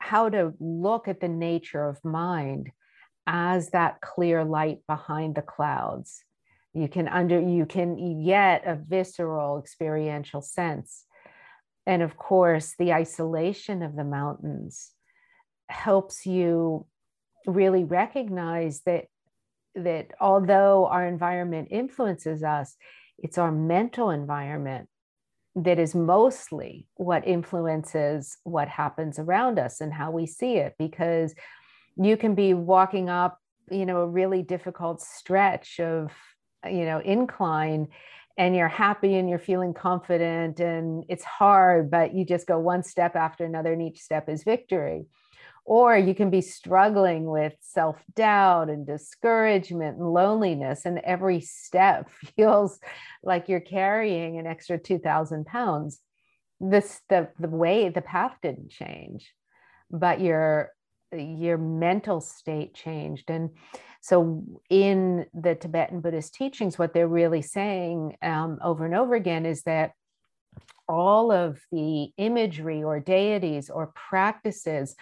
how 0.00 0.28
to 0.28 0.54
look 0.58 1.06
at 1.06 1.20
the 1.20 1.28
nature 1.28 1.86
of 1.86 2.02
mind 2.02 2.70
as 3.26 3.70
that 3.70 4.00
clear 4.00 4.42
light 4.44 4.78
behind 4.86 5.34
the 5.34 5.42
clouds 5.42 6.24
you 6.80 6.88
can 6.88 7.08
under 7.08 7.40
you 7.40 7.66
can 7.66 8.24
get 8.24 8.66
a 8.66 8.76
visceral 8.76 9.58
experiential 9.58 10.40
sense. 10.40 11.04
And 11.86 12.02
of 12.02 12.16
course 12.16 12.74
the 12.78 12.92
isolation 12.92 13.82
of 13.82 13.96
the 13.96 14.04
mountains 14.04 14.92
helps 15.68 16.26
you 16.26 16.86
really 17.46 17.84
recognize 17.84 18.82
that 18.82 19.06
that 19.74 20.08
although 20.20 20.86
our 20.86 21.06
environment 21.06 21.68
influences 21.70 22.42
us 22.42 22.76
it's 23.18 23.38
our 23.38 23.52
mental 23.52 24.10
environment 24.10 24.88
that 25.54 25.78
is 25.78 25.94
mostly 25.94 26.86
what 26.94 27.26
influences 27.26 28.38
what 28.44 28.68
happens 28.68 29.18
around 29.18 29.58
us 29.58 29.80
and 29.80 29.92
how 29.92 30.10
we 30.10 30.26
see 30.26 30.56
it 30.56 30.74
because 30.78 31.34
you 31.96 32.16
can 32.16 32.34
be 32.34 32.54
walking 32.54 33.08
up 33.08 33.38
you 33.70 33.86
know 33.86 34.00
a 34.00 34.06
really 34.06 34.42
difficult 34.42 35.00
stretch 35.00 35.80
of 35.80 36.12
you 36.64 36.84
know 36.84 36.98
incline 37.00 37.88
and 38.36 38.54
you're 38.54 38.68
happy 38.68 39.16
and 39.16 39.28
you're 39.28 39.38
feeling 39.38 39.74
confident 39.74 40.60
and 40.60 41.04
it's 41.08 41.24
hard 41.24 41.90
but 41.90 42.14
you 42.14 42.24
just 42.24 42.46
go 42.46 42.58
one 42.58 42.82
step 42.82 43.16
after 43.16 43.44
another 43.44 43.72
and 43.72 43.82
each 43.82 44.00
step 44.00 44.28
is 44.28 44.44
victory 44.44 45.06
or 45.68 45.98
you 45.98 46.14
can 46.14 46.30
be 46.30 46.40
struggling 46.40 47.26
with 47.26 47.52
self 47.60 48.02
doubt 48.16 48.70
and 48.70 48.86
discouragement 48.86 49.98
and 49.98 50.14
loneliness, 50.14 50.86
and 50.86 50.98
every 51.00 51.42
step 51.42 52.08
feels 52.36 52.80
like 53.22 53.50
you're 53.50 53.60
carrying 53.60 54.38
an 54.38 54.46
extra 54.46 54.78
2,000 54.78 55.44
pounds. 55.44 56.00
This, 56.58 57.02
the, 57.10 57.28
the 57.38 57.48
way, 57.48 57.90
the 57.90 58.00
path 58.00 58.34
didn't 58.42 58.70
change, 58.70 59.30
but 59.90 60.22
your, 60.22 60.72
your 61.12 61.58
mental 61.58 62.22
state 62.22 62.74
changed. 62.74 63.30
And 63.30 63.50
so, 64.00 64.44
in 64.70 65.26
the 65.34 65.54
Tibetan 65.54 66.00
Buddhist 66.00 66.34
teachings, 66.34 66.78
what 66.78 66.94
they're 66.94 67.08
really 67.08 67.42
saying 67.42 68.16
um, 68.22 68.58
over 68.62 68.84
and 68.84 68.94
over 68.94 69.14
again 69.14 69.44
is 69.44 69.62
that 69.62 69.92
all 70.88 71.32
of 71.32 71.60
the 71.70 72.10
imagery 72.16 72.82
or 72.82 73.00
deities 73.00 73.68
or 73.70 73.92
practices 73.94 74.94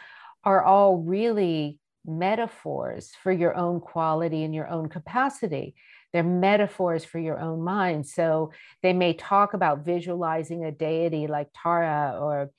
are 0.45 0.65
all 0.65 0.97
really 0.97 1.79
metaphors 2.05 3.12
for 3.23 3.33
your 3.33 3.57
own 3.57 3.81
quality 3.81 4.43
and 4.45 4.55
your 4.55 4.69
own 4.69 4.88
capacity. 4.88 5.75
They're 6.12 6.23
metaphors 6.23 7.05
for 7.05 7.19
your 7.19 7.38
own 7.38 7.62
mind. 7.62 8.07
So 8.07 8.53
they 8.83 8.93
may 8.93 9.12
talk 9.12 9.55
about 9.55 9.85
visualizing 9.85 10.65
a 10.65 10.73
deity 10.73 11.26
like 11.26 11.49
Tara 11.55 12.19
or 12.21 12.50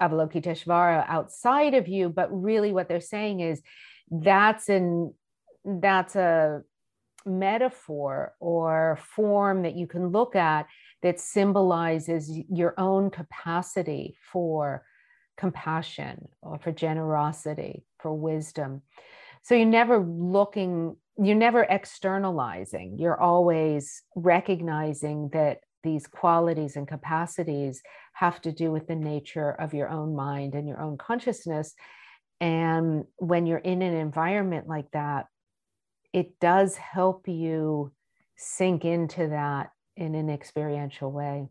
Avalokiteshvara 0.00 1.04
outside 1.08 1.74
of 1.74 1.88
you, 1.88 2.08
but 2.08 2.28
really 2.30 2.72
what 2.72 2.88
they're 2.88 3.00
saying 3.00 3.40
is 3.40 3.62
that's 4.10 4.68
an 4.68 5.14
that's 5.66 6.16
a 6.16 6.62
metaphor 7.26 8.34
or 8.38 8.98
form 9.14 9.62
that 9.62 9.76
you 9.76 9.86
can 9.86 10.08
look 10.08 10.36
at 10.36 10.66
that 11.02 11.20
symbolizes 11.20 12.30
your 12.48 12.74
own 12.78 13.10
capacity 13.10 14.16
for 14.32 14.84
compassion 15.36 16.28
or 16.40 16.58
for 16.58 16.72
generosity, 16.72 17.84
for 17.98 18.14
wisdom. 18.14 18.82
So 19.42 19.54
you're 19.54 19.66
never 19.66 19.98
looking, 19.98 20.96
you're 21.18 21.36
never 21.36 21.64
externalizing, 21.64 22.96
you're 22.98 23.20
always 23.20 24.02
recognizing 24.14 25.28
that 25.32 25.60
these 25.82 26.06
qualities 26.06 26.76
and 26.76 26.88
capacities 26.88 27.82
have 28.14 28.40
to 28.42 28.50
do 28.50 28.72
with 28.72 28.86
the 28.88 28.96
nature 28.96 29.50
of 29.50 29.74
your 29.74 29.88
own 29.88 30.16
mind 30.16 30.54
and 30.54 30.66
your 30.66 30.80
own 30.80 30.96
consciousness. 30.96 31.74
And 32.40 33.04
when 33.16 33.46
you're 33.46 33.58
in 33.58 33.82
an 33.82 33.94
environment 33.94 34.66
like 34.66 34.90
that, 34.92 35.26
it 36.16 36.40
does 36.40 36.78
help 36.78 37.28
you 37.28 37.92
sink 38.36 38.86
into 38.86 39.28
that 39.28 39.72
in 39.98 40.14
an 40.14 40.30
experiential 40.30 41.12
way. 41.12 41.46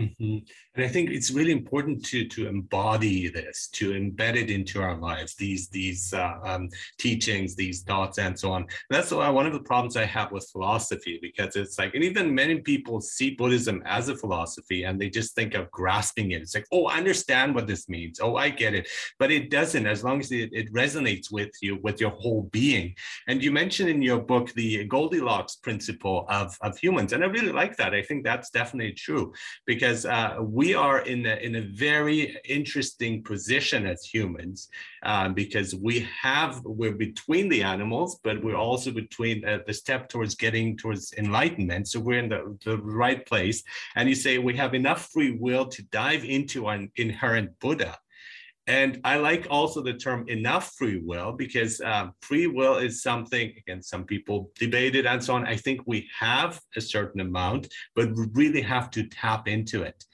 Mm-hmm. 0.00 0.38
And 0.74 0.84
I 0.84 0.88
think 0.88 1.10
it's 1.10 1.30
really 1.30 1.52
important 1.52 2.04
to 2.06 2.26
to 2.26 2.48
embody 2.48 3.28
this, 3.28 3.68
to 3.74 3.92
embed 3.92 4.36
it 4.36 4.50
into 4.50 4.80
our 4.80 4.96
lives. 4.96 5.34
These 5.34 5.68
these 5.68 6.14
uh, 6.14 6.34
um, 6.44 6.68
teachings, 6.98 7.54
these 7.54 7.82
thoughts, 7.82 8.18
and 8.18 8.38
so 8.38 8.52
on. 8.52 8.62
And 8.62 8.70
that's 8.88 9.10
why 9.10 9.28
one 9.28 9.46
of 9.46 9.52
the 9.52 9.60
problems 9.60 9.96
I 9.96 10.06
have 10.06 10.32
with 10.32 10.48
philosophy, 10.50 11.18
because 11.20 11.56
it's 11.56 11.78
like, 11.78 11.94
and 11.94 12.04
even 12.04 12.34
many 12.34 12.60
people 12.60 13.00
see 13.00 13.30
Buddhism 13.30 13.82
as 13.84 14.08
a 14.08 14.16
philosophy, 14.16 14.84
and 14.84 15.00
they 15.00 15.10
just 15.10 15.34
think 15.34 15.54
of 15.54 15.70
grasping 15.70 16.30
it. 16.30 16.42
It's 16.42 16.54
like, 16.54 16.66
oh, 16.72 16.86
I 16.86 16.96
understand 16.96 17.54
what 17.54 17.66
this 17.66 17.88
means. 17.88 18.20
Oh, 18.20 18.36
I 18.36 18.48
get 18.48 18.74
it. 18.74 18.88
But 19.18 19.30
it 19.30 19.50
doesn't. 19.50 19.86
As 19.86 20.02
long 20.02 20.20
as 20.20 20.32
it, 20.32 20.50
it 20.52 20.72
resonates 20.72 21.30
with 21.30 21.50
you, 21.60 21.78
with 21.82 22.00
your 22.00 22.10
whole 22.10 22.48
being. 22.52 22.94
And 23.28 23.42
you 23.44 23.52
mentioned 23.52 23.90
in 23.90 24.02
your 24.02 24.20
book 24.20 24.52
the 24.54 24.84
Goldilocks 24.84 25.56
principle 25.56 26.26
of 26.28 26.56
of 26.62 26.78
humans, 26.78 27.12
and 27.12 27.22
I 27.22 27.26
really 27.26 27.52
like 27.52 27.76
that. 27.76 27.92
I 27.92 28.02
think 28.02 28.24
that's 28.24 28.50
definitely 28.50 28.92
true 28.92 29.32
because 29.66 29.89
because 29.90 30.06
uh, 30.06 30.36
we 30.40 30.72
are 30.72 31.00
in 31.00 31.26
a, 31.26 31.34
in 31.36 31.56
a 31.56 31.62
very 31.62 32.36
interesting 32.44 33.24
position 33.24 33.86
as 33.86 34.04
humans 34.04 34.68
um, 35.02 35.34
because 35.34 35.74
we 35.74 36.06
have 36.22 36.60
we're 36.64 36.92
between 36.92 37.48
the 37.48 37.60
animals 37.60 38.20
but 38.22 38.40
we're 38.44 38.54
also 38.56 38.92
between 38.92 39.44
uh, 39.44 39.58
the 39.66 39.74
step 39.74 40.08
towards 40.08 40.36
getting 40.36 40.76
towards 40.76 41.12
enlightenment. 41.14 41.88
So 41.88 41.98
we're 41.98 42.20
in 42.20 42.28
the, 42.28 42.56
the 42.64 42.78
right 42.78 43.26
place. 43.26 43.64
And 43.96 44.08
you 44.08 44.14
say 44.14 44.38
we 44.38 44.56
have 44.56 44.74
enough 44.74 45.08
free 45.12 45.32
will 45.32 45.66
to 45.66 45.82
dive 45.90 46.24
into 46.24 46.68
an 46.68 46.92
inherent 46.94 47.58
buddha 47.58 47.98
and 48.70 49.00
I 49.02 49.16
like 49.16 49.48
also 49.50 49.82
the 49.82 49.94
term 49.94 50.28
enough 50.28 50.74
free 50.78 51.00
will 51.04 51.32
because 51.32 51.80
um, 51.80 52.12
free 52.22 52.46
will 52.46 52.76
is 52.76 53.02
something, 53.02 53.52
again, 53.58 53.82
some 53.82 54.04
people 54.04 54.52
debate 54.60 54.94
it 54.94 55.06
and 55.06 55.22
so 55.22 55.34
on. 55.34 55.44
I 55.44 55.56
think 55.56 55.80
we 55.86 56.08
have 56.16 56.60
a 56.76 56.80
certain 56.80 57.20
amount, 57.20 57.66
but 57.96 58.14
we 58.14 58.28
really 58.32 58.62
have 58.62 58.88
to 58.92 59.02
tap 59.08 59.48
into 59.48 59.82
it. 59.82 60.04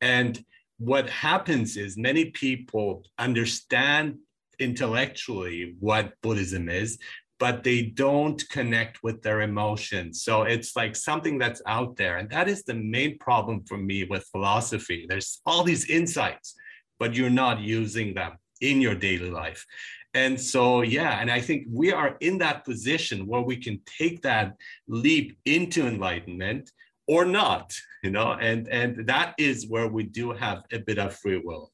And 0.00 0.44
what 0.78 1.08
happens 1.08 1.76
is 1.76 1.96
many 1.96 2.32
people 2.32 3.04
understand 3.16 4.18
intellectually 4.58 5.76
what 5.78 6.14
Buddhism 6.20 6.68
is, 6.68 6.98
but 7.38 7.62
they 7.62 7.82
don't 7.82 8.42
connect 8.48 9.04
with 9.04 9.22
their 9.22 9.42
emotions. 9.42 10.24
So 10.24 10.42
it's 10.42 10.74
like 10.74 10.96
something 10.96 11.38
that's 11.38 11.62
out 11.64 11.94
there. 11.94 12.16
And 12.16 12.28
that 12.30 12.48
is 12.48 12.64
the 12.64 12.74
main 12.74 13.18
problem 13.18 13.62
for 13.68 13.78
me 13.78 14.02
with 14.02 14.26
philosophy. 14.32 15.06
There's 15.08 15.40
all 15.46 15.62
these 15.62 15.88
insights 15.88 16.56
but 17.00 17.14
you're 17.14 17.30
not 17.30 17.58
using 17.58 18.14
them 18.14 18.38
in 18.60 18.80
your 18.80 18.94
daily 18.94 19.30
life. 19.30 19.66
And 20.14 20.40
so, 20.40 20.82
yeah, 20.82 21.20
and 21.20 21.30
I 21.30 21.40
think 21.40 21.66
we 21.70 21.92
are 21.92 22.16
in 22.20 22.38
that 22.38 22.64
position 22.64 23.26
where 23.26 23.40
we 23.40 23.56
can 23.56 23.80
take 23.86 24.22
that 24.22 24.54
leap 24.86 25.38
into 25.44 25.86
enlightenment 25.86 26.70
or 27.08 27.24
not, 27.24 27.74
you 28.04 28.10
know, 28.10 28.32
and 28.32 28.68
and 28.68 29.06
that 29.06 29.34
is 29.38 29.66
where 29.66 29.88
we 29.88 30.04
do 30.04 30.32
have 30.32 30.62
a 30.72 30.78
bit 30.78 30.98
of 30.98 31.16
free 31.16 31.40
will. 31.42 31.72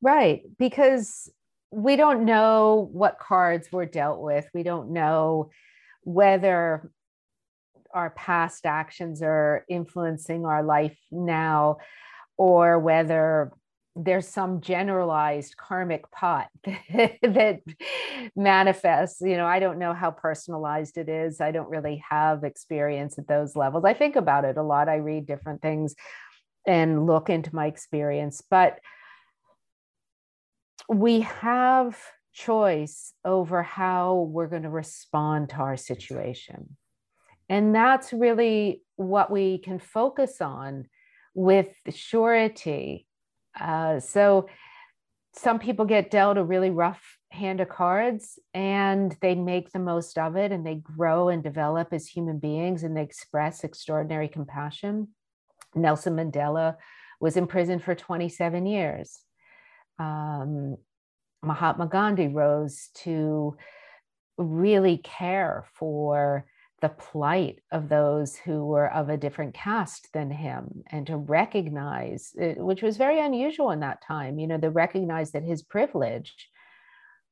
Right, 0.00 0.42
because 0.58 1.30
we 1.70 1.96
don't 1.96 2.24
know 2.24 2.88
what 2.92 3.18
cards 3.18 3.72
were 3.72 3.86
dealt 3.86 4.20
with. 4.20 4.48
We 4.54 4.62
don't 4.62 4.90
know 4.90 5.50
whether 6.02 6.90
our 7.92 8.10
past 8.10 8.66
actions 8.66 9.22
are 9.22 9.64
influencing 9.68 10.44
our 10.44 10.62
life 10.62 10.98
now 11.10 11.78
or 12.36 12.78
whether 12.78 13.52
there's 13.96 14.28
some 14.28 14.60
generalized 14.60 15.56
karmic 15.56 16.10
pot 16.10 16.48
that 16.64 17.60
manifests 18.36 19.22
you 19.22 19.36
know 19.36 19.46
i 19.46 19.58
don't 19.58 19.78
know 19.78 19.94
how 19.94 20.10
personalized 20.10 20.98
it 20.98 21.08
is. 21.08 21.40
I 21.40 21.50
don't 21.50 21.70
really 21.70 22.02
have 22.08 22.44
experience 22.44 23.18
at 23.18 23.26
those 23.26 23.56
levels. 23.56 23.84
I 23.84 23.94
think 23.94 24.16
about 24.16 24.44
it 24.44 24.58
a 24.58 24.62
lot. 24.62 24.88
I 24.88 24.96
read 24.96 25.26
different 25.26 25.62
things 25.62 25.94
and 26.66 27.06
look 27.06 27.30
into 27.30 27.54
my 27.54 27.66
experience 27.66 28.42
but 28.48 28.78
we 30.88 31.20
have 31.20 31.98
choice 32.32 33.12
over 33.24 33.62
how 33.62 34.28
we're 34.30 34.46
going 34.46 34.62
to 34.62 34.68
respond 34.70 35.48
to 35.48 35.56
our 35.56 35.76
situation. 35.76 36.76
And 37.48 37.74
that's 37.74 38.12
really 38.12 38.82
what 38.96 39.30
we 39.30 39.58
can 39.58 39.78
focus 39.78 40.40
on 40.40 40.86
with 41.34 41.68
surety 41.90 43.06
uh, 43.60 44.00
so 44.00 44.48
some 45.34 45.58
people 45.58 45.84
get 45.84 46.10
dealt 46.10 46.38
a 46.38 46.44
really 46.44 46.70
rough 46.70 47.18
hand 47.30 47.60
of 47.60 47.68
cards 47.68 48.38
and 48.54 49.16
they 49.20 49.34
make 49.34 49.70
the 49.70 49.78
most 49.78 50.16
of 50.16 50.36
it 50.36 50.50
and 50.50 50.66
they 50.66 50.76
grow 50.76 51.28
and 51.28 51.42
develop 51.42 51.92
as 51.92 52.06
human 52.06 52.38
beings 52.38 52.82
and 52.82 52.96
they 52.96 53.02
express 53.02 53.62
extraordinary 53.62 54.28
compassion. 54.28 55.08
Nelson 55.74 56.16
Mandela 56.16 56.76
was 57.20 57.36
in 57.36 57.46
prison 57.46 57.78
for 57.78 57.94
27 57.94 58.64
years. 58.64 59.20
Um, 59.98 60.76
Mahatma 61.42 61.86
Gandhi 61.86 62.28
rose 62.28 62.88
to 62.94 63.56
really 64.38 64.98
care 64.98 65.66
for 65.74 66.46
the 66.82 66.88
plight 66.90 67.60
of 67.72 67.88
those 67.88 68.36
who 68.36 68.66
were 68.66 68.92
of 68.92 69.08
a 69.08 69.16
different 69.16 69.54
caste 69.54 70.08
than 70.12 70.30
him 70.30 70.82
and 70.90 71.06
to 71.06 71.16
recognize 71.16 72.32
it, 72.38 72.58
which 72.58 72.82
was 72.82 72.98
very 72.98 73.18
unusual 73.18 73.70
in 73.70 73.80
that 73.80 74.02
time 74.02 74.38
you 74.38 74.46
know 74.46 74.58
to 74.58 74.70
recognize 74.70 75.32
that 75.32 75.42
his 75.42 75.62
privilege 75.62 76.50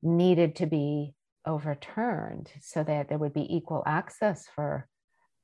needed 0.03 0.57
to 0.57 0.67
be 0.67 1.15
overturned 1.47 2.51
so 2.61 2.83
that 2.83 3.09
there 3.09 3.19
would 3.19 3.35
be 3.35 3.55
equal 3.55 3.83
access 3.87 4.47
for 4.55 4.89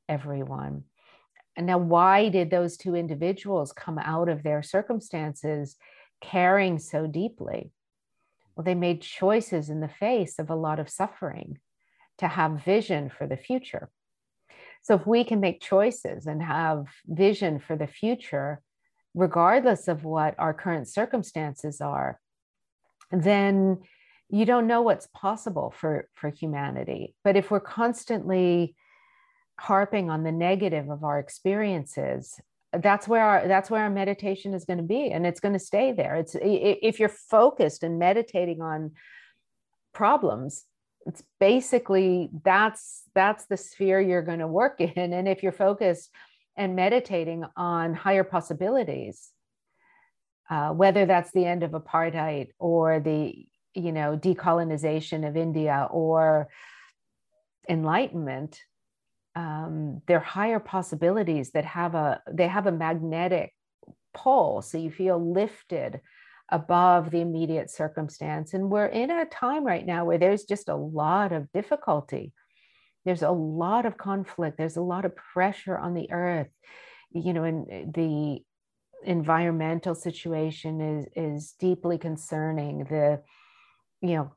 everyone. 0.09 0.85
And 1.57 1.67
now 1.67 1.79
why 1.79 2.31
did 2.31 2.51
those 2.51 2.79
two 2.79 2.95
individuals 2.95 3.73
come 3.73 3.99
out 3.99 4.31
of 4.31 4.43
their 4.43 4.63
circumstances 4.63 5.77
caring 6.23 6.79
so 6.79 7.07
deeply? 7.07 7.71
Well 8.57 8.65
they 8.65 8.75
made 8.75 9.03
choices 9.03 9.69
in 9.69 9.81
the 9.81 9.89
face 9.89 10.39
of 10.39 10.49
a 10.49 10.55
lot 10.55 10.81
of 10.81 10.89
suffering 10.89 11.59
to 12.21 12.29
have 12.29 12.65
vision 12.65 13.11
for 13.11 13.27
the 13.27 13.37
future. 13.37 13.91
So 14.83 14.95
if 14.95 15.07
we 15.07 15.25
can 15.25 15.41
make 15.41 15.61
choices 15.61 16.27
and 16.27 16.43
have 16.43 16.87
vision 17.07 17.59
for 17.59 17.77
the 17.77 17.87
future, 17.87 18.63
regardless 19.15 19.89
of 19.89 20.05
what 20.05 20.35
our 20.39 20.55
current 20.55 20.89
circumstances 20.89 21.81
are, 21.81 22.21
then 23.11 23.81
you 24.29 24.45
don't 24.45 24.67
know 24.67 24.83
what's 24.83 25.09
possible 25.09 25.75
for, 25.77 26.09
for 26.15 26.31
humanity. 26.31 27.15
But 27.25 27.37
if 27.37 27.51
we're 27.51 27.61
constantly 27.61 28.77
harping 29.59 30.09
on 30.09 30.23
the 30.23 30.33
negative 30.33 30.89
of 30.89 31.05
our 31.05 31.19
experiences, 31.19 32.41
that's 32.73 33.09
where 33.09 33.25
our 33.25 33.49
that's 33.49 33.69
where 33.69 33.83
our 33.83 33.91
meditation 33.91 34.55
is 34.55 34.65
going 34.65 34.77
to 34.77 34.85
be 34.85 35.11
and 35.11 35.27
it's 35.27 35.41
going 35.41 35.53
to 35.53 35.59
stay 35.59 35.91
there 35.91 36.15
it's 36.15 36.37
if 36.41 37.01
you're 37.01 37.09
focused 37.09 37.83
and 37.83 37.99
meditating 37.99 38.63
on 38.63 38.93
problems 39.93 40.67
it's 41.07 41.23
basically 41.39 42.31
that's 42.45 43.03
that's 43.15 43.47
the 43.47 43.57
sphere 43.57 44.01
you're 44.01 44.23
going 44.23 44.39
to 44.41 44.47
work 44.47 44.81
in. 44.81 45.13
And 45.13 45.29
if 45.29 45.43
you're 45.43 45.53
focused 45.53 46.11
and 46.57 46.77
meditating 46.77 47.45
on 47.57 47.95
higher 47.95 48.25
possibilities 48.25 49.31
uh, 50.51 50.71
whether 50.71 51.07
that's 51.07 51.31
the 51.31 51.47
end 51.47 51.63
of 51.63 51.71
apartheid 51.71 52.49
or 52.59 52.99
the 52.99 53.47
you 53.73 53.93
know 53.93 54.19
decolonization 54.19 55.27
of 55.27 55.37
india 55.37 55.87
or 55.93 56.49
enlightenment 57.69 58.61
um, 59.37 60.03
they're 60.07 60.19
higher 60.19 60.59
possibilities 60.59 61.53
that 61.53 61.65
have 61.65 61.95
a 61.95 62.21
they 62.31 62.49
have 62.49 62.67
a 62.67 62.73
magnetic 62.73 63.55
pull. 64.13 64.63
So 64.63 64.79
you 64.79 64.91
feel 64.91 65.33
lifted 65.33 66.01
above 66.51 67.11
the 67.11 67.21
immediate 67.21 67.71
circumstance. 67.71 68.55
And 68.55 68.71
we're 68.71 68.87
in 68.87 69.11
a 69.11 69.25
time 69.25 69.65
right 69.65 69.87
now 69.87 70.05
where 70.05 70.19
there's 70.19 70.45
just 70.45 70.69
a 70.69 70.75
lot 70.75 71.33
of 71.33 71.51
difficulty. 71.53 72.33
There's 73.05 73.23
a 73.23 73.31
lot 73.31 73.87
of 73.87 73.97
conflict. 73.97 74.59
There's 74.59 74.77
a 74.77 74.83
lot 74.83 75.05
of 75.05 75.17
pressure 75.17 75.79
on 75.79 75.95
the 75.95 76.11
earth. 76.11 76.51
You 77.13 77.33
know, 77.33 77.45
and 77.45 77.67
eh, 77.71 77.85
the 77.93 78.45
environmental 79.05 79.95
situation 79.95 80.81
is 80.81 81.07
is 81.17 81.55
deeply 81.59 81.99
concerning. 81.99 82.85
The, 82.85 83.23
you 84.03 84.15
know, 84.17 84.33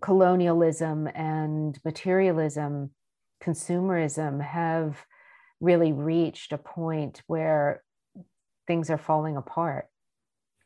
colonialism 0.00 1.08
and 1.08 1.78
materialism, 1.84 2.90
consumerism 3.42 4.40
have 4.42 5.04
really 5.60 5.92
reached 5.92 6.52
a 6.52 6.58
point 6.58 7.22
where 7.26 7.82
things 8.66 8.88
are 8.88 8.98
falling 8.98 9.36
apart 9.36 9.89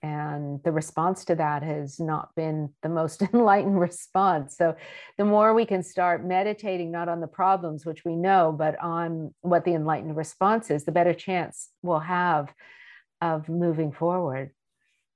and 0.05 0.63
the 0.65 0.71
response 0.71 1.25
to 1.25 1.35
that 1.35 1.63
has 1.63 1.99
not 1.99 2.29
been 2.37 2.69
the 2.83 2.91
most 2.91 3.23
enlightened 3.33 3.81
response. 3.81 4.55
So 4.55 4.77
the 5.17 5.25
more 5.25 5.55
we 5.55 5.65
can 5.65 5.83
start 5.83 6.23
meditating 6.23 6.91
not 6.91 7.09
on 7.09 7.23
the 7.23 7.27
problems 7.27 7.87
which 7.87 8.05
we 8.05 8.15
know 8.15 8.55
but 8.57 8.79
on 8.81 9.33
what 9.41 9.65
the 9.65 9.73
enlightened 9.73 10.15
response 10.15 10.71
is 10.71 10.85
the 10.85 10.93
better 10.93 11.15
chance 11.15 11.71
we'll 11.83 12.01
have 12.01 12.53
of 13.23 13.49
moving 13.49 13.93
forward 13.93 14.51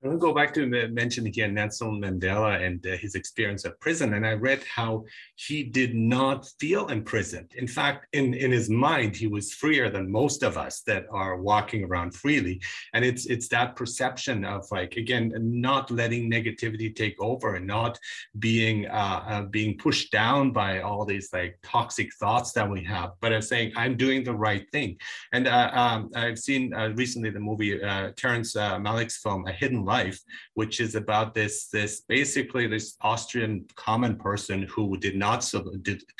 I 0.01 0.07
want 0.07 0.21
to 0.21 0.25
go 0.25 0.33
back 0.33 0.53
to 0.53 0.65
mention 0.87 1.27
again 1.27 1.53
Nelson 1.53 2.01
Mandela 2.01 2.65
and 2.65 2.85
uh, 2.87 2.95
his 2.95 3.15
experience 3.15 3.65
of 3.65 3.77
prison. 3.81 4.13
And 4.13 4.25
I 4.25 4.31
read 4.31 4.63
how 4.63 5.03
he 5.35 5.61
did 5.61 5.93
not 5.93 6.47
feel 6.57 6.87
imprisoned. 6.87 7.51
In 7.57 7.67
fact, 7.67 8.07
in, 8.13 8.33
in 8.33 8.49
his 8.49 8.69
mind, 8.69 9.17
he 9.17 9.27
was 9.27 9.53
freer 9.53 9.89
than 9.89 10.09
most 10.09 10.41
of 10.41 10.57
us 10.57 10.79
that 10.87 11.05
are 11.11 11.41
walking 11.41 11.83
around 11.83 12.15
freely. 12.15 12.61
And 12.93 13.03
it's 13.03 13.25
it's 13.25 13.49
that 13.49 13.75
perception 13.75 14.45
of 14.45 14.65
like 14.71 14.95
again, 14.95 15.33
not 15.35 15.91
letting 15.91 16.31
negativity 16.31 16.95
take 16.95 17.21
over 17.21 17.55
and 17.55 17.67
not 17.67 17.99
being 18.37 18.87
uh, 18.87 19.23
uh, 19.27 19.41
being 19.43 19.77
pushed 19.77 20.13
down 20.13 20.51
by 20.51 20.79
all 20.79 21.03
these 21.03 21.27
like 21.33 21.59
toxic 21.61 22.13
thoughts 22.15 22.53
that 22.53 22.69
we 22.69 22.85
have, 22.85 23.11
but 23.19 23.33
of 23.33 23.43
saying 23.43 23.73
I'm 23.75 23.97
doing 23.97 24.23
the 24.23 24.33
right 24.33 24.65
thing. 24.71 24.95
And 25.33 25.45
uh, 25.45 25.71
um, 25.73 26.09
I've 26.15 26.39
seen 26.39 26.73
uh, 26.73 26.91
recently 26.95 27.31
the 27.31 27.41
movie 27.41 27.83
uh, 27.83 28.11
Terrence 28.15 28.53
Malick's 28.53 29.17
film 29.17 29.45
A 29.45 29.51
Hidden 29.51 29.88
life, 29.97 30.19
which 30.59 30.75
is 30.85 30.93
about 31.03 31.27
this 31.39 31.55
this 31.75 31.93
basically 32.15 32.65
this 32.67 32.87
Austrian 33.11 33.53
common 33.87 34.13
person 34.27 34.59
who 34.73 34.85
did 35.05 35.15
not 35.25 35.39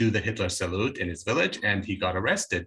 do 0.01 0.08
the 0.15 0.23
Hitler 0.27 0.49
salute 0.49 0.97
in 1.01 1.08
his 1.13 1.23
village, 1.29 1.55
and 1.69 1.79
he 1.89 1.95
got 2.05 2.15
arrested. 2.21 2.63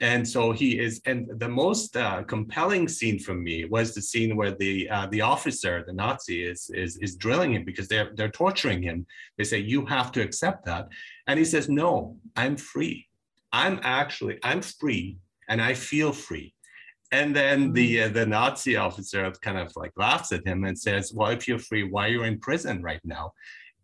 And 0.00 0.22
so 0.34 0.42
he 0.60 0.68
is. 0.86 0.94
And 1.10 1.18
the 1.44 1.52
most 1.62 1.90
uh, 1.96 2.22
compelling 2.34 2.84
scene 2.96 3.18
for 3.26 3.36
me 3.48 3.56
was 3.76 3.86
the 3.88 4.06
scene 4.10 4.32
where 4.38 4.54
the 4.64 4.74
uh, 4.96 5.06
the 5.14 5.22
officer, 5.34 5.74
the 5.86 5.96
Nazi, 6.04 6.38
is 6.52 6.60
is 6.84 6.92
is 7.06 7.12
drilling 7.24 7.52
him 7.54 7.64
because 7.70 7.88
they're 7.88 8.10
they're 8.16 8.36
torturing 8.42 8.82
him. 8.88 8.98
They 9.36 9.44
say 9.44 9.58
you 9.58 9.80
have 9.96 10.10
to 10.12 10.22
accept 10.26 10.60
that, 10.66 10.84
and 11.26 11.38
he 11.38 11.46
says, 11.52 11.68
"No, 11.68 12.16
I'm 12.42 12.56
free. 12.72 12.98
I'm 13.52 13.76
actually 13.82 14.36
I'm 14.50 14.62
free, 14.62 15.06
and 15.48 15.58
I 15.70 15.72
feel 15.74 16.12
free." 16.12 16.55
And 17.12 17.34
then 17.34 17.72
the 17.72 18.02
uh, 18.02 18.08
the 18.08 18.26
Nazi 18.26 18.76
officer 18.76 19.30
kind 19.42 19.58
of 19.58 19.72
like 19.76 19.92
laughs 19.96 20.32
at 20.32 20.46
him 20.46 20.64
and 20.64 20.78
says, 20.78 21.12
"Well, 21.12 21.30
if 21.30 21.46
you're 21.46 21.58
free, 21.58 21.84
why 21.84 22.06
are 22.06 22.10
you 22.10 22.22
in 22.24 22.40
prison 22.40 22.82
right 22.82 23.00
now?" 23.04 23.32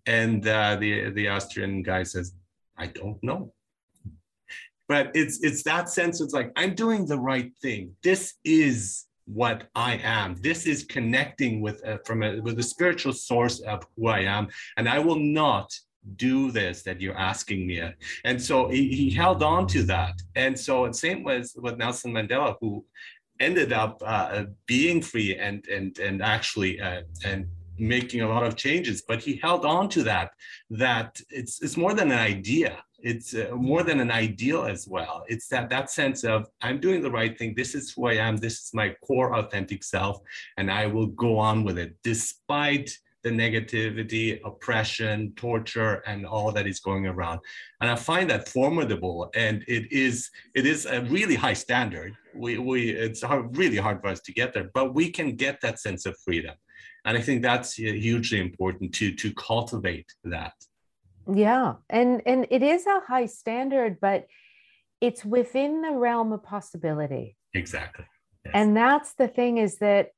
And 0.06 0.46
uh, 0.46 0.76
the 0.76 1.10
the 1.10 1.28
Austrian 1.28 1.82
guy 1.82 2.02
says, 2.02 2.34
"I 2.76 2.86
don't 2.86 3.22
know." 3.22 3.52
But 4.88 5.12
it's 5.14 5.42
it's 5.42 5.62
that 5.62 5.88
sense. 5.88 6.20
It's 6.20 6.34
like 6.34 6.52
I'm 6.56 6.74
doing 6.74 7.06
the 7.06 7.18
right 7.18 7.52
thing. 7.62 7.94
This 8.02 8.34
is 8.44 9.06
what 9.26 9.68
I 9.74 10.00
am. 10.02 10.34
This 10.40 10.66
is 10.66 10.84
connecting 10.84 11.60
with 11.60 11.86
uh, 11.86 11.98
from 12.04 12.22
a 12.22 12.40
with 12.40 12.58
a 12.58 12.62
spiritual 12.62 13.12
source 13.12 13.60
of 13.60 13.86
who 13.96 14.08
I 14.08 14.20
am, 14.20 14.48
and 14.76 14.88
I 14.88 14.98
will 14.98 15.18
not 15.18 15.72
do 16.16 16.50
this 16.50 16.82
that 16.82 17.00
you're 17.00 17.16
asking 17.16 17.66
me. 17.66 17.82
And 18.24 18.40
so 18.40 18.68
he, 18.68 18.88
he 18.88 19.10
held 19.10 19.42
on 19.42 19.66
to 19.68 19.82
that. 19.84 20.20
And 20.34 20.58
so 20.58 20.90
same 20.92 21.22
was 21.22 21.54
with 21.56 21.78
nelson 21.78 22.12
mandela 22.12 22.56
who 22.60 22.84
ended 23.40 23.72
up 23.72 24.02
uh, 24.04 24.44
being 24.66 25.02
free 25.02 25.36
and 25.36 25.66
and 25.68 25.98
and 25.98 26.22
actually 26.22 26.80
uh, 26.80 27.02
and 27.24 27.46
making 27.78 28.20
a 28.22 28.28
lot 28.28 28.44
of 28.44 28.56
changes. 28.56 29.02
But 29.06 29.22
he 29.22 29.36
held 29.36 29.64
on 29.64 29.88
to 29.90 30.02
that 30.04 30.30
that 30.70 31.20
it's 31.30 31.62
it's 31.62 31.76
more 31.76 31.94
than 31.94 32.12
an 32.12 32.18
idea. 32.18 32.82
It's 33.00 33.34
uh, 33.34 33.50
more 33.56 33.82
than 33.82 33.98
an 33.98 34.12
ideal 34.12 34.64
as 34.64 34.86
well. 34.86 35.24
It's 35.26 35.48
that 35.48 35.68
that 35.70 35.90
sense 35.90 36.22
of 36.22 36.46
i'm 36.60 36.78
doing 36.80 37.02
the 37.02 37.10
right 37.10 37.36
thing. 37.36 37.54
This 37.54 37.74
is 37.74 37.92
who 37.92 38.06
i 38.06 38.14
am. 38.14 38.36
This 38.36 38.56
is 38.62 38.70
my 38.74 38.94
core 39.06 39.34
authentic 39.34 39.82
self 39.82 40.20
and 40.56 40.70
i 40.70 40.86
will 40.86 41.08
go 41.08 41.38
on 41.38 41.64
with 41.64 41.78
it. 41.78 41.96
Despite 42.04 42.90
the 43.22 43.30
negativity, 43.30 44.40
oppression, 44.44 45.32
torture, 45.36 46.02
and 46.06 46.26
all 46.26 46.50
that 46.52 46.66
is 46.66 46.80
going 46.80 47.06
around. 47.06 47.40
And 47.80 47.90
I 47.90 47.96
find 47.96 48.28
that 48.30 48.48
formidable, 48.48 49.30
and 49.34 49.64
it 49.68 49.92
is 49.92 50.30
it 50.54 50.66
is 50.66 50.86
a 50.86 51.02
really 51.02 51.34
high 51.34 51.54
standard. 51.54 52.16
We 52.34 52.58
we 52.58 52.90
it's 52.90 53.22
hard, 53.22 53.56
really 53.56 53.76
hard 53.76 54.00
for 54.00 54.08
us 54.08 54.20
to 54.22 54.32
get 54.32 54.52
there, 54.52 54.70
but 54.74 54.94
we 54.94 55.10
can 55.10 55.36
get 55.36 55.60
that 55.60 55.78
sense 55.78 56.06
of 56.06 56.16
freedom. 56.24 56.54
and 57.04 57.16
i 57.16 57.20
think 57.20 57.42
that's 57.42 57.78
uh, 57.78 57.82
hugely 57.82 58.40
important 58.40 58.92
to 58.94 59.12
to 59.12 59.32
cultivate 59.34 60.12
that 60.24 60.54
yeah 61.32 61.74
and 61.90 62.22
and 62.26 62.46
it 62.50 62.62
is 62.62 62.86
a 62.86 63.00
high 63.06 63.26
standard 63.26 63.98
but 64.00 64.26
it's 65.00 65.24
within 65.24 65.82
the 65.82 65.92
realm 65.92 66.32
of 66.32 66.42
possibility 66.42 67.36
exactly 67.54 68.04
yes. 68.44 68.52
and 68.54 68.76
that's 68.76 69.14
the 69.14 69.28
thing 69.28 69.58
is 69.58 69.78
that 69.78 70.10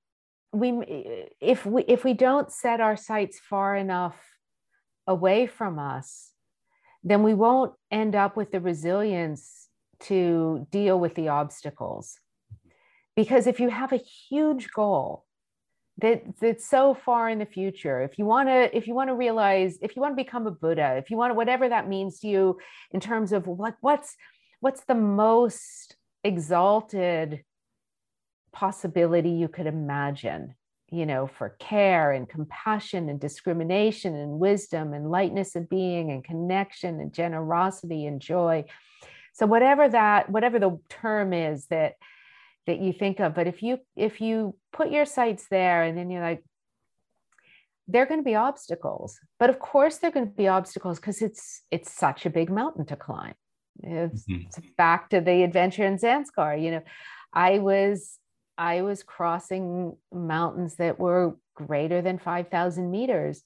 we 0.55 1.29
if 1.40 1.67
we 1.67 1.83
if 1.85 2.05
we 2.05 2.14
don't 2.14 2.51
set 2.51 2.81
our 2.81 2.97
sights 2.97 3.38
far 3.38 3.77
enough 3.77 4.17
away 5.07 5.47
from 5.47 5.79
us 5.79 6.35
then 7.05 7.23
we 7.23 7.35
won't 7.35 7.75
end 7.90 8.17
up 8.17 8.37
with 8.37 8.51
the 8.51 8.61
resilience 8.61 9.69
to 10.01 10.67
deal 10.71 10.99
with 10.99 11.14
the 11.14 11.29
obstacles. 11.29 12.19
Because 13.14 13.47
if 13.47 13.61
you 13.61 13.69
have 13.69 13.93
a 13.93 14.01
huge 14.29 14.71
goal 14.73 15.25
that 15.99 16.23
that's 16.40 16.69
so 16.69 16.93
far 16.93 17.29
in 17.29 17.38
the 17.38 17.47
future 17.47 18.03
if 18.03 18.19
you 18.19 18.25
want 18.25 18.49
to 18.49 18.77
if 18.77 18.88
you 18.88 18.95
want 18.95 19.09
to 19.09 19.14
realize 19.14 19.79
if 19.81 19.95
you 19.95 20.03
want 20.03 20.11
to 20.11 20.25
become 20.25 20.45
a 20.49 20.51
buddha 20.51 20.97
if 20.97 21.09
you 21.09 21.17
want 21.17 21.37
whatever 21.37 21.69
that 21.69 21.88
means 21.88 22.19
to 22.19 22.27
you 22.27 22.59
in 22.90 22.99
terms 22.99 23.33
of 23.33 23.47
what 23.47 23.77
what's 23.81 24.17
what's 24.59 24.83
the 24.87 24.95
most 24.97 25.95
exalted 26.25 27.45
possibility 28.55 29.31
you 29.31 29.49
could 29.49 29.67
imagine 29.67 30.55
you 30.90 31.07
know 31.07 31.27
for 31.27 31.51
care 31.59 32.12
and 32.12 32.29
compassion 32.29 33.09
and 33.09 33.19
discrimination 33.19 34.14
and 34.14 34.38
wisdom 34.38 34.93
and 34.93 35.11
lightness 35.11 35.57
of 35.57 35.69
being 35.69 36.11
and 36.11 36.25
connection 36.25 37.01
and 37.01 37.12
generosity 37.12 38.07
and 38.07 38.21
joy. 38.21 38.64
So 39.33 39.47
whatever 39.47 39.88
that 39.88 40.31
whatever 40.31 40.59
the 40.59 40.79
term 40.88 41.33
is 41.33 41.67
that 41.67 41.95
that 42.67 42.79
you 42.81 42.93
think 42.93 43.21
of 43.21 43.35
but 43.35 43.47
if 43.47 43.62
you 43.62 43.79
if 43.97 44.21
you 44.21 44.55
put 44.73 44.90
your 44.90 45.05
sights 45.05 45.47
there 45.51 45.83
and 45.83 45.99
then 45.99 46.11
you're 46.11 46.23
like 46.23 46.43
they're 47.88 48.07
going 48.07 48.21
to 48.21 48.25
be 48.25 48.37
obstacles 48.37 49.21
but 49.38 49.51
of 49.51 49.59
course 49.59 49.99
they're 49.99 50.11
going 50.11 50.27
to 50.27 50.33
be 50.33 50.49
obstacles 50.49 50.99
because 50.99 51.21
it's 51.21 51.62
it's 51.71 51.93
such 51.93 52.25
a 52.25 52.31
big 52.31 52.51
mountain 52.51 52.87
to 52.87 52.97
climb. 52.97 53.35
It's, 53.83 54.25
mm-hmm. 54.27 54.47
it's 54.47 54.61
back 54.79 55.11
to 55.11 55.21
the 55.21 55.43
adventure 55.43 55.85
in 55.85 55.99
zanskar 55.99 56.62
you 56.62 56.71
know. 56.71 56.83
I 57.33 57.59
was 57.59 58.21
i 58.59 58.83
was 58.83 59.03
crossing 59.03 59.97
mountains 60.12 60.77
that 60.77 60.99
were 60.99 61.37
greater 61.55 62.03
than 62.03 62.19
5000 62.19 62.90
meters 62.90 63.43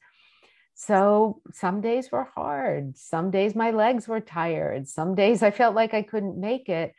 so 0.74 1.40
some 1.52 1.80
days 1.80 2.10
were 2.12 2.28
hard 2.34 2.96
some 2.96 3.30
days 3.30 3.54
my 3.54 3.70
legs 3.70 4.06
were 4.06 4.20
tired 4.20 4.88
some 4.88 5.14
days 5.14 5.42
i 5.42 5.50
felt 5.50 5.74
like 5.74 5.94
i 5.94 6.02
couldn't 6.02 6.38
make 6.38 6.68
it 6.68 6.94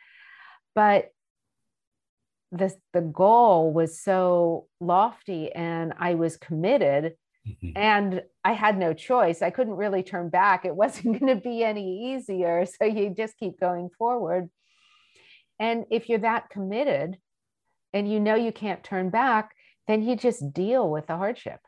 but 0.74 1.10
the, 2.52 2.74
the 2.92 3.00
goal 3.00 3.72
was 3.72 4.00
so 4.00 4.66
lofty 4.80 5.52
and 5.52 5.92
I 5.98 6.14
was 6.14 6.36
committed 6.36 7.14
mm-hmm. 7.46 7.70
and 7.76 8.22
I 8.44 8.52
had 8.52 8.76
no 8.76 8.92
choice. 8.92 9.42
I 9.42 9.50
couldn't 9.50 9.76
really 9.76 10.02
turn 10.02 10.30
back. 10.30 10.64
It 10.64 10.74
wasn't 10.76 11.20
going 11.20 11.34
to 11.34 11.40
be 11.40 11.62
any 11.62 12.14
easier. 12.14 12.66
So 12.66 12.84
you 12.84 13.10
just 13.10 13.36
keep 13.38 13.60
going 13.60 13.90
forward. 13.96 14.50
And 15.58 15.84
if 15.90 16.08
you're 16.08 16.20
that 16.20 16.50
committed 16.50 17.18
and 17.92 18.10
you 18.10 18.20
know 18.20 18.34
you 18.34 18.52
can't 18.52 18.84
turn 18.84 19.10
back, 19.10 19.54
then 19.86 20.02
you 20.02 20.16
just 20.16 20.52
deal 20.52 20.88
with 20.88 21.06
the 21.06 21.16
hardship. 21.16 21.60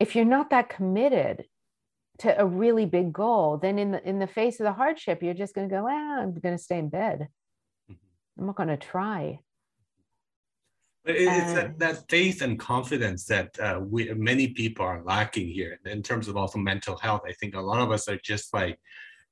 If 0.00 0.16
you're 0.16 0.24
not 0.24 0.50
that 0.50 0.68
committed 0.68 1.44
to 2.18 2.40
a 2.40 2.46
really 2.46 2.86
big 2.86 3.12
goal, 3.12 3.58
then 3.58 3.78
in 3.78 3.92
the 3.92 4.08
in 4.08 4.18
the 4.18 4.26
face 4.26 4.60
of 4.60 4.64
the 4.64 4.72
hardship, 4.72 5.22
you're 5.22 5.34
just 5.34 5.54
going 5.54 5.68
to 5.68 5.74
go, 5.74 5.86
ah, 5.88 6.20
I'm 6.20 6.34
going 6.34 6.56
to 6.56 6.62
stay 6.62 6.78
in 6.78 6.88
bed. 6.88 7.28
I'm 8.38 8.46
not 8.46 8.56
going 8.56 8.68
to 8.68 8.76
try. 8.76 9.38
But 11.04 11.16
it's 11.16 11.52
that, 11.52 11.78
that, 11.80 12.08
faith 12.08 12.40
and 12.40 12.58
confidence 12.58 13.26
that 13.26 13.58
uh, 13.60 13.80
we 13.86 14.12
many 14.14 14.48
people 14.48 14.86
are 14.86 15.02
lacking 15.04 15.48
here 15.48 15.78
in 15.84 16.02
terms 16.02 16.28
of 16.28 16.36
also 16.36 16.58
mental 16.58 16.96
health. 16.96 17.22
I 17.28 17.32
think 17.32 17.54
a 17.54 17.60
lot 17.60 17.82
of 17.82 17.90
us 17.90 18.08
are 18.08 18.18
just 18.24 18.54
like 18.54 18.78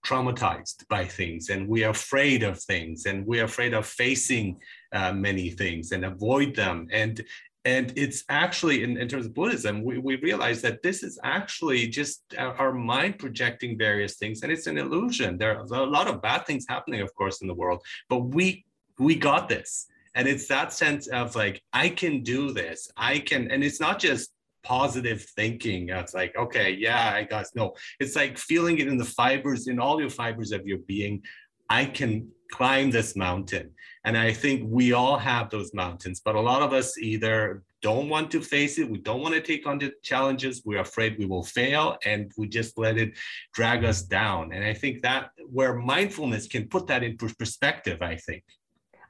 traumatized 0.04 0.86
by 0.88 1.06
things, 1.06 1.48
and 1.48 1.66
we 1.66 1.84
are 1.84 1.90
afraid 1.90 2.42
of 2.42 2.60
things, 2.60 3.06
and 3.06 3.26
we 3.26 3.40
are 3.40 3.44
afraid 3.44 3.72
of 3.72 3.86
facing 3.86 4.60
uh, 4.92 5.12
many 5.12 5.50
things 5.50 5.92
and 5.92 6.04
avoid 6.04 6.54
them. 6.54 6.88
And 6.92 7.22
and 7.64 7.92
it's 7.94 8.24
actually 8.28 8.82
in, 8.82 8.96
in 8.96 9.06
terms 9.06 9.24
of 9.24 9.34
Buddhism, 9.34 9.84
we, 9.84 9.96
we 9.96 10.16
realize 10.16 10.60
that 10.62 10.82
this 10.82 11.04
is 11.04 11.16
actually 11.22 11.86
just 11.86 12.24
our, 12.36 12.56
our 12.56 12.72
mind 12.72 13.20
projecting 13.20 13.78
various 13.78 14.16
things, 14.16 14.42
and 14.42 14.50
it's 14.50 14.66
an 14.66 14.78
illusion. 14.78 15.38
There 15.38 15.56
are 15.56 15.62
a 15.62 15.86
lot 15.86 16.08
of 16.08 16.20
bad 16.20 16.44
things 16.44 16.66
happening, 16.68 17.02
of 17.02 17.14
course, 17.14 17.40
in 17.40 17.46
the 17.46 17.54
world, 17.54 17.80
but 18.08 18.18
we 18.18 18.64
we 18.98 19.14
got 19.14 19.48
this 19.48 19.86
and 20.14 20.28
it's 20.28 20.46
that 20.46 20.72
sense 20.72 21.06
of 21.08 21.34
like 21.34 21.62
i 21.72 21.88
can 21.88 22.22
do 22.22 22.52
this 22.52 22.90
i 22.96 23.18
can 23.18 23.50
and 23.50 23.64
it's 23.64 23.80
not 23.80 23.98
just 23.98 24.30
positive 24.62 25.22
thinking 25.36 25.88
it's 25.88 26.14
like 26.14 26.36
okay 26.36 26.70
yeah 26.70 27.12
i 27.14 27.24
got 27.24 27.46
no 27.54 27.74
it's 27.98 28.14
like 28.14 28.38
feeling 28.38 28.78
it 28.78 28.86
in 28.86 28.96
the 28.96 29.04
fibers 29.04 29.66
in 29.66 29.80
all 29.80 30.00
your 30.00 30.10
fibers 30.10 30.52
of 30.52 30.66
your 30.66 30.78
being 30.78 31.20
i 31.68 31.84
can 31.84 32.28
climb 32.52 32.90
this 32.90 33.16
mountain 33.16 33.70
and 34.04 34.16
i 34.16 34.32
think 34.32 34.62
we 34.66 34.92
all 34.92 35.18
have 35.18 35.50
those 35.50 35.72
mountains 35.74 36.20
but 36.24 36.34
a 36.36 36.40
lot 36.40 36.62
of 36.62 36.72
us 36.72 36.96
either 36.98 37.62
don't 37.80 38.08
want 38.08 38.30
to 38.30 38.40
face 38.40 38.78
it 38.78 38.88
we 38.88 38.98
don't 38.98 39.22
want 39.22 39.34
to 39.34 39.40
take 39.40 39.66
on 39.66 39.78
the 39.78 39.92
challenges 40.02 40.62
we're 40.64 40.80
afraid 40.80 41.18
we 41.18 41.26
will 41.26 41.42
fail 41.42 41.96
and 42.04 42.30
we 42.36 42.46
just 42.46 42.78
let 42.78 42.96
it 42.96 43.12
drag 43.54 43.84
us 43.84 44.02
down 44.02 44.52
and 44.52 44.62
i 44.64 44.74
think 44.74 45.02
that 45.02 45.30
where 45.50 45.74
mindfulness 45.74 46.46
can 46.46 46.68
put 46.68 46.86
that 46.86 47.02
in 47.02 47.16
perspective 47.16 48.02
i 48.02 48.14
think 48.14 48.44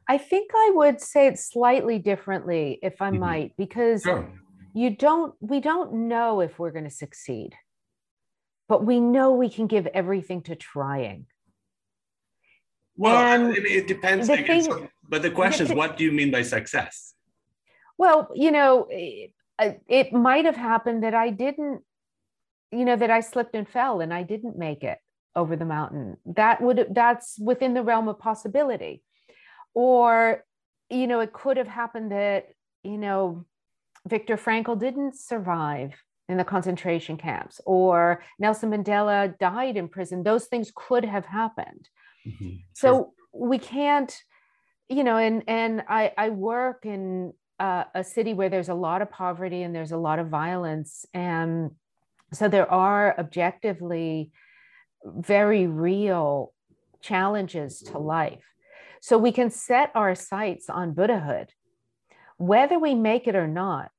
I 0.09 0.19
think 0.19 0.51
I 0.55 0.73
would 0.75 1.01
say 1.01 1.27
it 1.27 1.39
slightly 1.39 1.99
differently, 1.99 2.79
if 2.83 3.01
I 3.01 3.11
mm-hmm. 3.11 3.21
might, 3.21 3.57
because 3.57 4.03
sure. 4.03 4.29
you 4.75 4.97
don't, 4.97 5.35
we 5.41 5.61
don't 5.61 6.09
know 6.09 6.41
if 6.41 6.59
we're 6.59 6.71
going 6.71 6.85
to 6.85 6.91
succeed, 6.91 7.55
but 8.69 8.85
we 8.85 9.01
know 9.01 9.33
we 9.33 9.49
can 9.49 9.67
give 9.67 9.87
everything 9.87 10.43
to 10.43 10.57
trying. 10.57 11.27
Well, 12.97 13.17
and 13.17 13.57
it 13.57 13.87
depends. 13.89 14.29
The 14.29 14.37
thing, 14.37 14.63
so, 14.63 14.89
but 15.09 15.23
the 15.23 15.31
question 15.31 15.67
the, 15.67 15.73
is, 15.73 15.77
what 15.77 15.97
do 15.97 16.05
you 16.05 16.13
mean 16.13 16.31
by 16.31 16.43
success? 16.43 17.15
Well, 17.99 18.31
you 18.35 18.51
know, 18.51 18.85
eh, 18.93 19.29
it, 19.59 19.83
it 19.89 20.13
might 20.13 20.45
have 20.45 20.57
happened 20.57 21.03
that 21.03 21.15
I 21.15 21.31
didn't, 21.31 21.83
you 22.71 22.85
know, 22.85 22.97
that 22.97 23.11
I 23.11 23.21
slipped 23.21 23.55
and 23.55 23.69
fell 23.69 24.01
and 24.01 24.13
I 24.13 24.23
didn't 24.23 24.59
make 24.59 24.83
it 24.83 24.99
over 25.35 25.57
the 25.57 25.65
mountain. 25.65 26.19
That 26.27 26.61
would, 26.61 26.89
that's 26.91 27.39
within 27.39 27.75
the 27.75 27.83
realm 27.83 28.09
of 28.09 28.19
possibility 28.19 29.03
or 29.75 30.45
you 30.91 31.07
know 31.07 31.21
it 31.21 31.33
could 31.33 31.57
have 31.57 31.69
happened 31.69 32.13
that 32.13 32.49
you 32.83 32.99
know 32.99 33.45
Viktor 34.07 34.37
Frankl 34.37 34.79
didn't 34.79 35.17
survive 35.17 35.95
in 36.29 36.37
the 36.37 36.45
concentration 36.45 37.17
camps 37.17 37.61
or 37.67 38.23
Nelson 38.39 38.71
Mandela 38.71 39.37
died 39.39 39.77
in 39.77 39.89
prison 39.89 40.23
those 40.23 40.47
things 40.47 40.73
could 40.75 41.05
have 41.05 41.27
happened 41.27 41.89
mm-hmm. 42.27 42.57
so 42.73 43.13
we 43.33 43.59
can't 43.59 44.15
you 44.89 45.05
know 45.05 45.17
and 45.17 45.43
and 45.47 45.83
I 45.89 46.13
I 46.17 46.29
work 46.31 46.85
in 46.85 47.33
uh, 47.59 47.85
a 47.95 48.03
city 48.03 48.35
where 48.35 48.49
there's 48.49 48.69
a 48.69 48.75
lot 48.75 49.03
of 49.03 49.11
poverty 49.11 49.63
and 49.63 49.75
there's 49.75 49.93
a 49.93 49.97
lot 49.97 50.19
of 50.19 50.29
violence 50.29 51.07
and 51.15 51.71
so 52.33 52.49
there 52.49 52.71
are 52.71 53.15
objectively 53.19 54.33
very 55.05 55.67
real 55.67 56.53
challenges 57.01 57.81
to 57.81 57.99
life 57.99 58.43
so 59.03 59.19
we 59.19 59.33
can 59.33 59.51
set 59.51 59.91
our 59.97 60.15
sights 60.15 60.71
on 60.71 60.95
Buddhahood. 60.95 61.51
Whether 62.39 62.79
we 62.79 62.95
make 62.95 63.27
it 63.27 63.35
or 63.35 63.49
not 63.49 63.91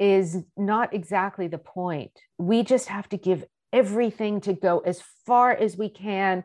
is 0.00 0.38
not 0.56 0.92
exactly 0.92 1.46
the 1.46 1.58
point. 1.58 2.10
We 2.36 2.64
just 2.64 2.88
have 2.88 3.08
to 3.10 3.16
give 3.16 3.44
everything 3.72 4.40
to 4.40 4.52
go 4.52 4.80
as 4.80 5.00
far 5.26 5.52
as 5.52 5.76
we 5.76 5.88
can. 5.88 6.42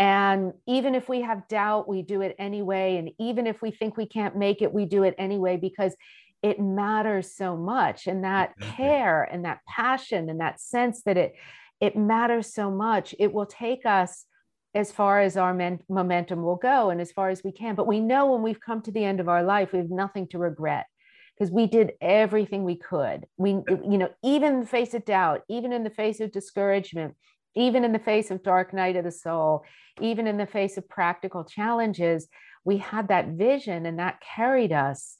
And 0.00 0.54
even 0.66 0.94
if 0.94 1.10
we 1.10 1.20
have 1.20 1.46
doubt, 1.46 1.86
we 1.86 2.00
do 2.00 2.22
it 2.22 2.34
anyway. 2.38 2.96
And 2.96 3.10
even 3.18 3.46
if 3.46 3.60
we 3.60 3.70
think 3.70 3.98
we 3.98 4.06
can't 4.06 4.34
make 4.34 4.62
it, 4.62 4.72
we 4.72 4.86
do 4.86 5.02
it 5.02 5.14
anyway 5.18 5.58
because 5.58 5.94
it 6.42 6.58
matters 6.58 7.36
so 7.36 7.54
much. 7.54 8.06
And 8.06 8.24
that 8.24 8.58
care 8.58 9.22
and 9.22 9.44
that 9.44 9.60
passion 9.68 10.30
and 10.30 10.40
that 10.40 10.58
sense 10.58 11.02
that 11.02 11.18
it 11.18 11.34
it 11.82 11.96
matters 11.96 12.52
so 12.52 12.70
much, 12.70 13.14
it 13.18 13.32
will 13.32 13.46
take 13.46 13.86
us 13.86 14.26
as 14.74 14.92
far 14.92 15.20
as 15.20 15.36
our 15.36 15.54
men- 15.54 15.80
momentum 15.88 16.42
will 16.42 16.56
go 16.56 16.90
and 16.90 17.00
as 17.00 17.10
far 17.10 17.30
as 17.30 17.42
we 17.42 17.52
can. 17.52 17.74
But 17.74 17.86
we 17.86 18.00
know 18.00 18.32
when 18.32 18.42
we've 18.42 18.60
come 18.60 18.82
to 18.82 18.92
the 18.92 19.04
end 19.04 19.18
of 19.18 19.28
our 19.28 19.42
life, 19.42 19.72
we 19.72 19.78
have 19.78 19.90
nothing 19.90 20.28
to 20.28 20.38
regret 20.38 20.86
because 21.34 21.50
we 21.50 21.66
did 21.66 21.92
everything 22.00 22.64
we 22.64 22.76
could. 22.76 23.26
We, 23.38 23.50
you 23.50 23.98
know, 23.98 24.10
even 24.22 24.54
in 24.54 24.60
the 24.60 24.66
face 24.66 24.92
of 24.92 25.06
doubt, 25.06 25.40
even 25.48 25.72
in 25.72 25.84
the 25.84 25.90
face 25.90 26.20
of 26.20 26.32
discouragement, 26.32 27.16
even 27.54 27.84
in 27.84 27.92
the 27.92 27.98
face 27.98 28.30
of 28.30 28.42
dark 28.42 28.72
night 28.72 28.96
of 28.96 29.04
the 29.04 29.12
soul, 29.12 29.64
even 30.00 30.26
in 30.26 30.36
the 30.36 30.46
face 30.46 30.76
of 30.76 30.88
practical 30.88 31.44
challenges, 31.44 32.28
we 32.64 32.78
had 32.78 33.08
that 33.08 33.28
vision 33.28 33.86
and 33.86 33.98
that 33.98 34.20
carried 34.20 34.72
us. 34.72 35.16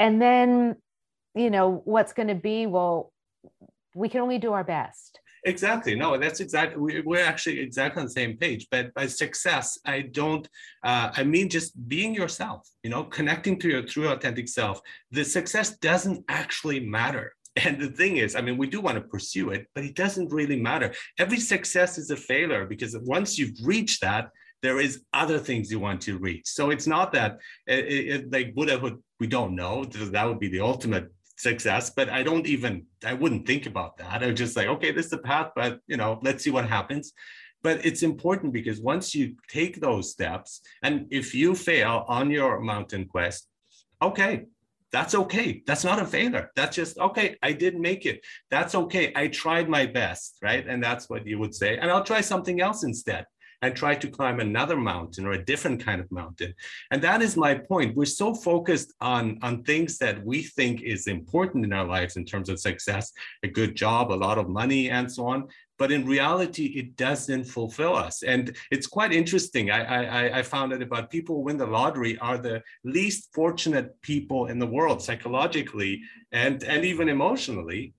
And 0.00 0.22
then, 0.22 0.76
you 1.34 1.50
know, 1.50 1.82
what's 1.84 2.12
going 2.12 2.28
to 2.28 2.34
be, 2.34 2.66
well, 2.66 3.12
we 3.94 4.08
can 4.08 4.20
only 4.20 4.38
do 4.38 4.52
our 4.52 4.64
best 4.64 5.20
Exactly. 5.44 5.94
No, 5.94 6.18
that's 6.18 6.40
exactly. 6.40 6.78
We, 6.80 7.00
we're 7.00 7.24
actually 7.24 7.60
exactly 7.60 8.00
on 8.00 8.06
the 8.06 8.12
same 8.12 8.36
page. 8.36 8.66
But 8.70 8.92
by 8.94 9.06
success, 9.06 9.78
I 9.84 10.02
don't. 10.02 10.48
Uh, 10.82 11.10
I 11.14 11.24
mean, 11.24 11.48
just 11.48 11.88
being 11.88 12.14
yourself. 12.14 12.68
You 12.82 12.90
know, 12.90 13.04
connecting 13.04 13.58
to 13.60 13.68
your 13.68 13.82
true, 13.82 14.08
authentic 14.08 14.48
self. 14.48 14.80
The 15.10 15.24
success 15.24 15.78
doesn't 15.78 16.24
actually 16.28 16.80
matter. 16.80 17.34
And 17.64 17.80
the 17.80 17.88
thing 17.88 18.18
is, 18.18 18.36
I 18.36 18.40
mean, 18.40 18.56
we 18.56 18.68
do 18.68 18.80
want 18.80 18.96
to 18.96 19.00
pursue 19.00 19.50
it, 19.50 19.66
but 19.74 19.84
it 19.84 19.94
doesn't 19.94 20.32
really 20.32 20.60
matter. 20.60 20.94
Every 21.18 21.40
success 21.40 21.98
is 21.98 22.10
a 22.10 22.16
failure 22.16 22.66
because 22.66 22.96
once 23.02 23.38
you've 23.38 23.56
reached 23.62 24.00
that, 24.02 24.30
there 24.62 24.80
is 24.80 25.02
other 25.12 25.38
things 25.38 25.70
you 25.70 25.78
want 25.78 26.00
to 26.02 26.18
reach. 26.18 26.46
So 26.46 26.70
it's 26.70 26.86
not 26.86 27.12
that 27.12 27.38
it, 27.66 27.84
it, 27.84 28.32
like 28.32 28.54
Buddhahood, 28.54 29.02
we 29.20 29.26
don't 29.26 29.54
know. 29.54 29.84
That 29.84 30.26
would 30.28 30.40
be 30.40 30.48
the 30.48 30.60
ultimate 30.60 31.12
success 31.38 31.90
but 31.90 32.08
i 32.08 32.20
don't 32.20 32.46
even 32.48 32.84
i 33.06 33.14
wouldn't 33.14 33.46
think 33.46 33.66
about 33.66 33.96
that 33.96 34.22
i 34.22 34.26
would 34.26 34.36
just 34.36 34.56
like 34.56 34.66
okay 34.66 34.90
this 34.90 35.04
is 35.04 35.10
the 35.12 35.18
path 35.18 35.52
but 35.54 35.78
you 35.86 35.96
know 35.96 36.18
let's 36.22 36.42
see 36.42 36.50
what 36.50 36.68
happens 36.68 37.12
but 37.62 37.84
it's 37.86 38.02
important 38.02 38.52
because 38.52 38.80
once 38.80 39.14
you 39.14 39.36
take 39.48 39.80
those 39.80 40.10
steps 40.10 40.60
and 40.82 41.06
if 41.10 41.34
you 41.34 41.54
fail 41.54 42.04
on 42.08 42.28
your 42.28 42.60
mountain 42.60 43.06
quest 43.06 43.46
okay 44.02 44.46
that's 44.92 45.14
okay. 45.14 45.62
That's 45.66 45.84
not 45.84 46.00
a 46.00 46.06
failure. 46.06 46.50
That's 46.56 46.76
just 46.76 46.98
okay 46.98 47.36
i 47.42 47.52
didn't 47.52 47.80
make 47.80 48.06
it. 48.06 48.24
That's 48.50 48.74
okay. 48.74 49.12
I 49.14 49.28
tried 49.28 49.68
my 49.68 49.86
best 49.86 50.38
right? 50.42 50.66
And 50.66 50.82
that's 50.82 51.08
what 51.10 51.26
you 51.26 51.38
would 51.38 51.54
say. 51.54 51.78
And 51.78 51.90
i'll 51.90 52.04
try 52.04 52.20
something 52.20 52.60
else 52.60 52.82
instead. 52.84 53.26
And 53.60 53.74
try 53.74 53.96
to 53.96 54.08
climb 54.08 54.38
another 54.38 54.76
mountain 54.76 55.26
or 55.26 55.32
a 55.32 55.44
different 55.44 55.84
kind 55.84 56.00
of 56.00 56.08
mountain. 56.12 56.54
And 56.92 57.02
that 57.02 57.22
is 57.22 57.36
my 57.36 57.56
point. 57.56 57.96
We're 57.96 58.04
so 58.04 58.32
focused 58.32 58.92
on, 59.00 59.40
on 59.42 59.64
things 59.64 59.98
that 59.98 60.24
we 60.24 60.44
think 60.44 60.82
is 60.82 61.08
important 61.08 61.64
in 61.64 61.72
our 61.72 61.84
lives 61.84 62.16
in 62.16 62.24
terms 62.24 62.48
of 62.50 62.60
success, 62.60 63.12
a 63.42 63.48
good 63.48 63.74
job, 63.74 64.12
a 64.12 64.14
lot 64.14 64.38
of 64.38 64.48
money, 64.48 64.90
and 64.90 65.10
so 65.10 65.26
on. 65.26 65.48
But 65.78 65.92
in 65.92 66.06
reality, 66.06 66.66
it 66.80 66.96
doesn't 66.96 67.44
fulfill 67.44 67.94
us. 67.94 68.22
And 68.22 68.56
it's 68.70 68.86
quite 68.86 69.12
interesting. 69.12 69.70
I, 69.70 69.80
I, 69.82 70.38
I 70.38 70.42
found 70.42 70.72
out 70.72 70.82
about 70.82 71.10
people 71.10 71.36
who 71.36 71.42
win 71.42 71.56
the 71.56 71.66
lottery 71.66 72.18
are 72.18 72.38
the 72.38 72.62
least 72.84 73.28
fortunate 73.32 74.00
people 74.02 74.46
in 74.46 74.58
the 74.58 74.66
world 74.66 75.00
psychologically 75.02 76.02
and, 76.32 76.62
and 76.64 76.84
even 76.84 77.08
emotionally 77.08 77.94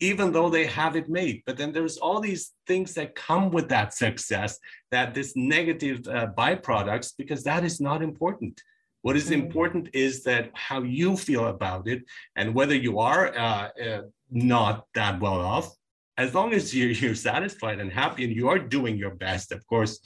even 0.00 0.32
though 0.32 0.50
they 0.50 0.66
have 0.66 0.96
it 0.96 1.08
made. 1.08 1.42
But 1.46 1.56
then 1.56 1.72
there's 1.72 1.96
all 1.96 2.18
these 2.20 2.52
things 2.66 2.92
that 2.94 3.14
come 3.14 3.50
with 3.50 3.68
that 3.68 3.94
success, 3.94 4.58
that 4.90 5.14
this 5.14 5.34
negative 5.36 6.06
uh, 6.08 6.26
byproducts, 6.36 7.12
because 7.16 7.44
that 7.44 7.62
is 7.62 7.80
not 7.80 8.02
important. 8.02 8.60
What 9.02 9.16
is 9.16 9.24
mm-hmm. 9.30 9.42
important 9.42 9.90
is 9.92 10.24
that 10.24 10.50
how 10.54 10.82
you 10.82 11.16
feel 11.16 11.46
about 11.46 11.86
it, 11.86 12.02
and 12.34 12.54
whether 12.54 12.74
you 12.74 12.98
are 12.98 13.36
uh, 13.36 13.68
uh, 13.86 14.02
not 14.30 14.86
that 14.94 15.20
well 15.20 15.40
off, 15.40 15.72
as 16.18 16.34
long 16.34 16.52
as 16.52 16.74
you're, 16.74 16.90
you're 17.02 17.14
satisfied 17.14 17.80
and 17.80 17.92
happy 17.92 18.24
and 18.24 18.34
you 18.34 18.48
are 18.48 18.58
doing 18.58 18.96
your 18.96 19.14
best, 19.14 19.52
of 19.52 19.66
course, 19.66 20.00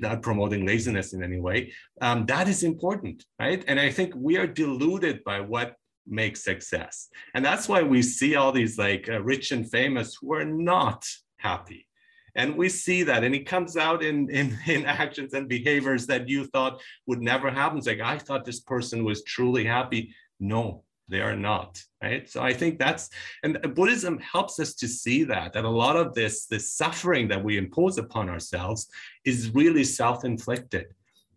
not 0.00 0.22
promoting 0.22 0.66
laziness 0.66 1.12
in 1.12 1.22
any 1.22 1.40
way, 1.40 1.72
um, 2.00 2.26
that 2.26 2.48
is 2.48 2.62
important, 2.62 3.24
right? 3.38 3.64
And 3.66 3.80
I 3.80 3.90
think 3.90 4.14
we 4.14 4.36
are 4.36 4.46
deluded 4.46 5.24
by 5.24 5.40
what 5.40 5.74
makes 6.06 6.42
success. 6.42 7.08
And 7.34 7.44
that's 7.44 7.68
why 7.68 7.82
we 7.82 8.02
see 8.02 8.34
all 8.34 8.52
these 8.52 8.78
like 8.78 9.08
uh, 9.08 9.20
rich 9.22 9.52
and 9.52 9.70
famous 9.70 10.16
who 10.20 10.32
are 10.34 10.44
not 10.44 11.04
happy. 11.38 11.86
And 12.34 12.56
we 12.56 12.68
see 12.68 13.02
that, 13.02 13.24
and 13.24 13.34
it 13.34 13.46
comes 13.46 13.76
out 13.76 14.02
in, 14.02 14.30
in, 14.38 14.56
in 14.66 14.84
actions 14.84 15.34
and 15.34 15.48
behaviors 15.48 16.06
that 16.06 16.28
you 16.28 16.44
thought 16.44 16.80
would 17.06 17.20
never 17.20 17.50
happen. 17.50 17.78
It's 17.78 17.86
like, 17.86 18.00
I 18.00 18.18
thought 18.18 18.44
this 18.44 18.60
person 18.60 19.04
was 19.04 19.24
truly 19.24 19.64
happy. 19.64 20.14
No, 20.40 20.84
they 21.08 21.20
are 21.20 21.36
not 21.36 21.82
right 22.02 22.28
so 22.28 22.42
i 22.42 22.52
think 22.52 22.78
that's 22.78 23.10
and 23.42 23.58
buddhism 23.74 24.18
helps 24.18 24.60
us 24.60 24.74
to 24.74 24.86
see 24.86 25.24
that 25.24 25.52
that 25.52 25.64
a 25.64 25.68
lot 25.68 25.96
of 25.96 26.14
this 26.14 26.46
this 26.46 26.72
suffering 26.72 27.28
that 27.28 27.42
we 27.42 27.56
impose 27.56 27.98
upon 27.98 28.28
ourselves 28.28 28.88
is 29.24 29.50
really 29.54 29.84
self-inflicted 29.84 30.86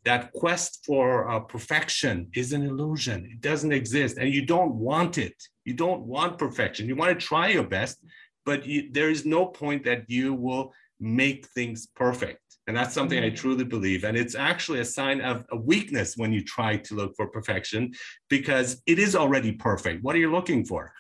that 0.04 0.32
quest 0.34 0.84
for 0.86 1.30
uh, 1.30 1.40
perfection 1.40 2.28
is 2.34 2.54
an 2.54 2.64
illusion. 2.64 3.30
It 3.32 3.42
doesn't 3.42 3.72
exist, 3.72 4.18
and 4.18 4.34
you 4.34 4.46
don't 4.46 4.76
want 4.76 5.18
it. 5.18 5.36
You 5.64 5.74
don't 5.74 6.02
want 6.04 6.40
perfection. 6.40 6.88
You 6.88 6.96
want 6.96 7.20
to 7.20 7.26
try 7.26 7.50
your 7.50 7.64
best, 7.64 8.04
but 8.46 8.66
you, 8.66 8.90
there 8.92 9.10
is 9.10 9.26
no 9.26 9.46
point 9.46 9.84
that 9.86 10.10
you 10.10 10.34
will 10.34 10.74
make 11.00 11.48
things 11.48 11.88
perfect. 11.96 12.41
And 12.68 12.78
that's 12.78 12.94
something 12.94 13.18
mm-hmm. 13.18 13.34
I 13.34 13.36
truly 13.36 13.64
believe. 13.64 14.04
And 14.04 14.16
it's 14.16 14.36
actually 14.36 14.80
a 14.80 14.86
sign 14.86 15.22
of 15.22 15.46
a 15.52 15.58
weakness 15.58 16.16
when 16.16 16.32
you 16.32 16.44
try 16.44 16.78
to 16.78 16.96
look 16.96 17.16
for 17.16 17.28
perfection 17.28 17.94
because 18.30 18.82
it 18.86 19.00
is 19.00 19.16
already 19.16 19.52
perfect. 19.52 20.04
What 20.04 20.16
are 20.16 20.20
you 20.20 20.32
looking 20.32 20.64
for? 20.66 20.94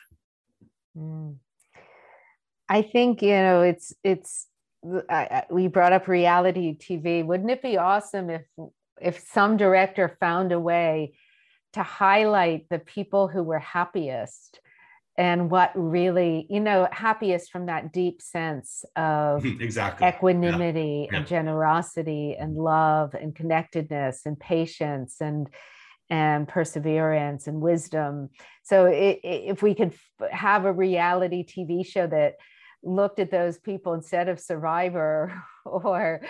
Mm. 0.97 1.35
I 2.67 2.81
think, 2.81 3.21
you 3.21 3.29
know, 3.29 3.61
it's, 3.61 3.93
it's, 4.03 4.47
I, 5.09 5.43
we 5.51 5.67
brought 5.67 5.93
up 5.93 6.07
reality 6.07 6.75
TV. 6.75 7.23
Wouldn't 7.23 7.51
it 7.51 7.61
be 7.61 7.77
awesome 7.77 8.31
if 8.31 8.41
if 9.01 9.19
some 9.19 9.57
director 9.57 10.15
found 10.19 10.51
a 10.51 10.59
way 10.59 11.13
to 11.73 11.83
highlight 11.83 12.67
the 12.69 12.79
people 12.79 13.27
who 13.27 13.43
were 13.43 13.59
happiest 13.59 14.59
and 15.21 15.51
what 15.51 15.71
really 15.75 16.47
you 16.49 16.59
know 16.59 16.87
happiest 16.91 17.51
from 17.51 17.67
that 17.67 17.93
deep 17.93 18.23
sense 18.23 18.83
of 18.95 19.45
exactly 19.61 20.07
equanimity 20.07 21.07
yeah. 21.11 21.19
and 21.19 21.27
generosity 21.27 22.35
and 22.37 22.55
love 22.55 23.13
and 23.13 23.35
connectedness 23.35 24.25
and 24.25 24.39
patience 24.39 25.21
and 25.21 25.47
and 26.09 26.47
perseverance 26.47 27.45
and 27.45 27.61
wisdom 27.61 28.29
so 28.63 28.85
it, 28.85 29.19
it, 29.23 29.43
if 29.51 29.61
we 29.61 29.75
could 29.75 29.93
have 30.31 30.65
a 30.65 30.73
reality 30.73 31.45
tv 31.45 31.85
show 31.85 32.07
that 32.07 32.33
looked 32.83 33.19
at 33.19 33.29
those 33.29 33.59
people 33.59 33.93
instead 33.93 34.27
of 34.27 34.39
survivor 34.39 35.31
or 35.65 36.21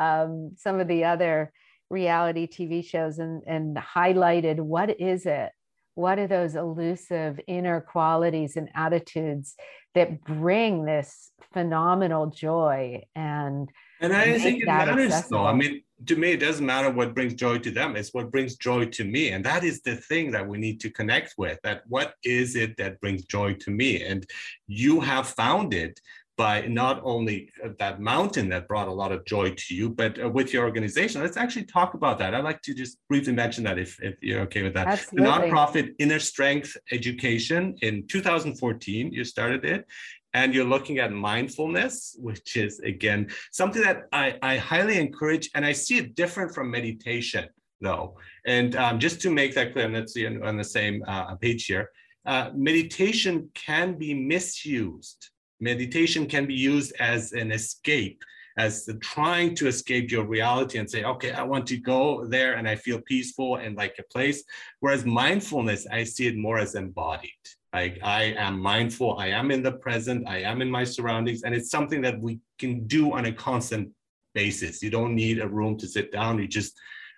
um, 0.00 0.52
some 0.56 0.78
of 0.78 0.86
the 0.86 1.02
other 1.04 1.52
reality 1.90 2.46
TV 2.46 2.84
shows 2.84 3.18
and, 3.18 3.42
and 3.46 3.76
highlighted 3.76 4.60
what 4.60 5.00
is 5.00 5.26
it? 5.26 5.50
What 5.98 6.20
are 6.20 6.28
those 6.28 6.54
elusive 6.54 7.40
inner 7.48 7.80
qualities 7.80 8.56
and 8.56 8.68
attitudes 8.76 9.56
that 9.96 10.22
bring 10.22 10.84
this 10.84 11.32
phenomenal 11.52 12.26
joy 12.26 13.02
and 13.16 13.68
and 14.00 14.12
I 14.12 14.38
think 14.38 14.62
it 14.62 14.66
matters 14.66 15.06
accessible. 15.06 15.38
though. 15.38 15.46
I 15.46 15.54
mean, 15.54 15.82
to 16.06 16.14
me, 16.14 16.30
it 16.30 16.36
doesn't 16.36 16.64
matter 16.64 16.88
what 16.88 17.16
brings 17.16 17.34
joy 17.34 17.58
to 17.58 17.72
them, 17.72 17.96
it's 17.96 18.14
what 18.14 18.30
brings 18.30 18.54
joy 18.54 18.84
to 18.84 19.02
me. 19.04 19.30
And 19.30 19.44
that 19.44 19.64
is 19.64 19.82
the 19.82 19.96
thing 19.96 20.30
that 20.30 20.46
we 20.46 20.56
need 20.58 20.78
to 20.82 20.90
connect 20.90 21.34
with 21.36 21.58
that 21.64 21.82
what 21.88 22.14
is 22.22 22.54
it 22.54 22.76
that 22.76 23.00
brings 23.00 23.24
joy 23.24 23.54
to 23.54 23.72
me? 23.72 24.04
And 24.04 24.24
you 24.68 25.00
have 25.00 25.26
found 25.26 25.74
it 25.74 26.00
by 26.38 26.62
not 26.68 27.00
only 27.02 27.50
uh, 27.64 27.70
that 27.80 28.00
mountain 28.00 28.48
that 28.48 28.68
brought 28.68 28.86
a 28.86 28.92
lot 28.92 29.10
of 29.10 29.24
joy 29.26 29.50
to 29.50 29.74
you, 29.74 29.90
but 29.90 30.22
uh, 30.22 30.28
with 30.30 30.52
your 30.52 30.64
organization. 30.64 31.20
Let's 31.20 31.36
actually 31.36 31.64
talk 31.64 31.94
about 31.94 32.16
that. 32.20 32.32
I'd 32.32 32.44
like 32.44 32.62
to 32.62 32.72
just 32.72 32.96
briefly 33.08 33.32
mention 33.32 33.64
that 33.64 33.76
if, 33.76 34.00
if 34.00 34.14
you're 34.22 34.42
okay 34.42 34.62
with 34.62 34.72
that. 34.74 34.86
Absolutely. 34.86 35.24
The 35.24 35.36
nonprofit 35.36 35.94
Inner 35.98 36.20
Strength 36.20 36.76
Education 36.92 37.76
in 37.82 38.06
2014, 38.06 39.12
you 39.12 39.24
started 39.24 39.64
it. 39.64 39.84
And 40.32 40.54
you're 40.54 40.64
looking 40.64 40.98
at 40.98 41.10
mindfulness, 41.10 42.14
which 42.20 42.56
is 42.56 42.78
again 42.80 43.30
something 43.50 43.82
that 43.82 44.04
I, 44.12 44.36
I 44.42 44.58
highly 44.58 44.98
encourage, 44.98 45.50
and 45.54 45.64
I 45.64 45.72
see 45.72 45.96
it 45.96 46.14
different 46.14 46.54
from 46.54 46.70
meditation, 46.70 47.48
though. 47.80 48.16
And 48.46 48.76
um, 48.76 49.00
just 49.00 49.22
to 49.22 49.30
make 49.30 49.54
that 49.54 49.72
clear, 49.72 49.86
and 49.86 49.94
let's 49.94 50.12
see 50.12 50.26
on, 50.26 50.42
on 50.44 50.56
the 50.58 50.64
same 50.64 51.02
uh, 51.08 51.34
page 51.36 51.64
here, 51.64 51.90
uh, 52.26 52.50
meditation 52.54 53.48
can 53.54 53.98
be 53.98 54.12
misused 54.12 55.30
meditation 55.60 56.26
can 56.26 56.46
be 56.46 56.54
used 56.54 56.92
as 57.00 57.32
an 57.32 57.52
escape 57.52 58.22
as 58.58 58.88
trying 59.00 59.54
to 59.54 59.68
escape 59.68 60.10
your 60.10 60.24
reality 60.24 60.78
and 60.78 60.90
say 60.90 61.04
okay 61.04 61.30
i 61.32 61.42
want 61.42 61.66
to 61.66 61.76
go 61.76 62.26
there 62.26 62.54
and 62.54 62.68
i 62.68 62.74
feel 62.74 63.00
peaceful 63.06 63.56
and 63.56 63.76
like 63.76 63.94
a 63.98 64.02
place. 64.12 64.42
Whereas 64.80 65.04
mindfulness 65.04 65.86
i 65.90 66.04
see 66.04 66.26
it 66.26 66.36
more 66.36 66.58
as 66.58 66.74
embodied. 66.74 67.44
Like 67.72 67.98
i 68.02 68.34
am 68.36 68.60
mindful 68.60 69.18
i 69.18 69.28
am 69.28 69.50
in 69.50 69.62
the 69.62 69.72
present 69.72 70.28
i 70.28 70.38
am 70.38 70.60
in 70.60 70.70
my 70.70 70.84
surroundings 70.84 71.42
and 71.42 71.54
it's 71.54 71.70
something 71.70 72.02
that 72.02 72.20
we 72.20 72.40
can 72.58 72.86
do 72.86 73.12
on 73.12 73.26
a 73.26 73.32
constant 73.32 73.90
basis. 74.34 74.82
You 74.82 74.90
don't 74.90 75.14
need 75.14 75.40
a 75.40 75.48
room 75.48 75.78
to 75.78 75.86
sit 75.86 76.12
down 76.12 76.38
you 76.38 76.48
just 76.48 76.72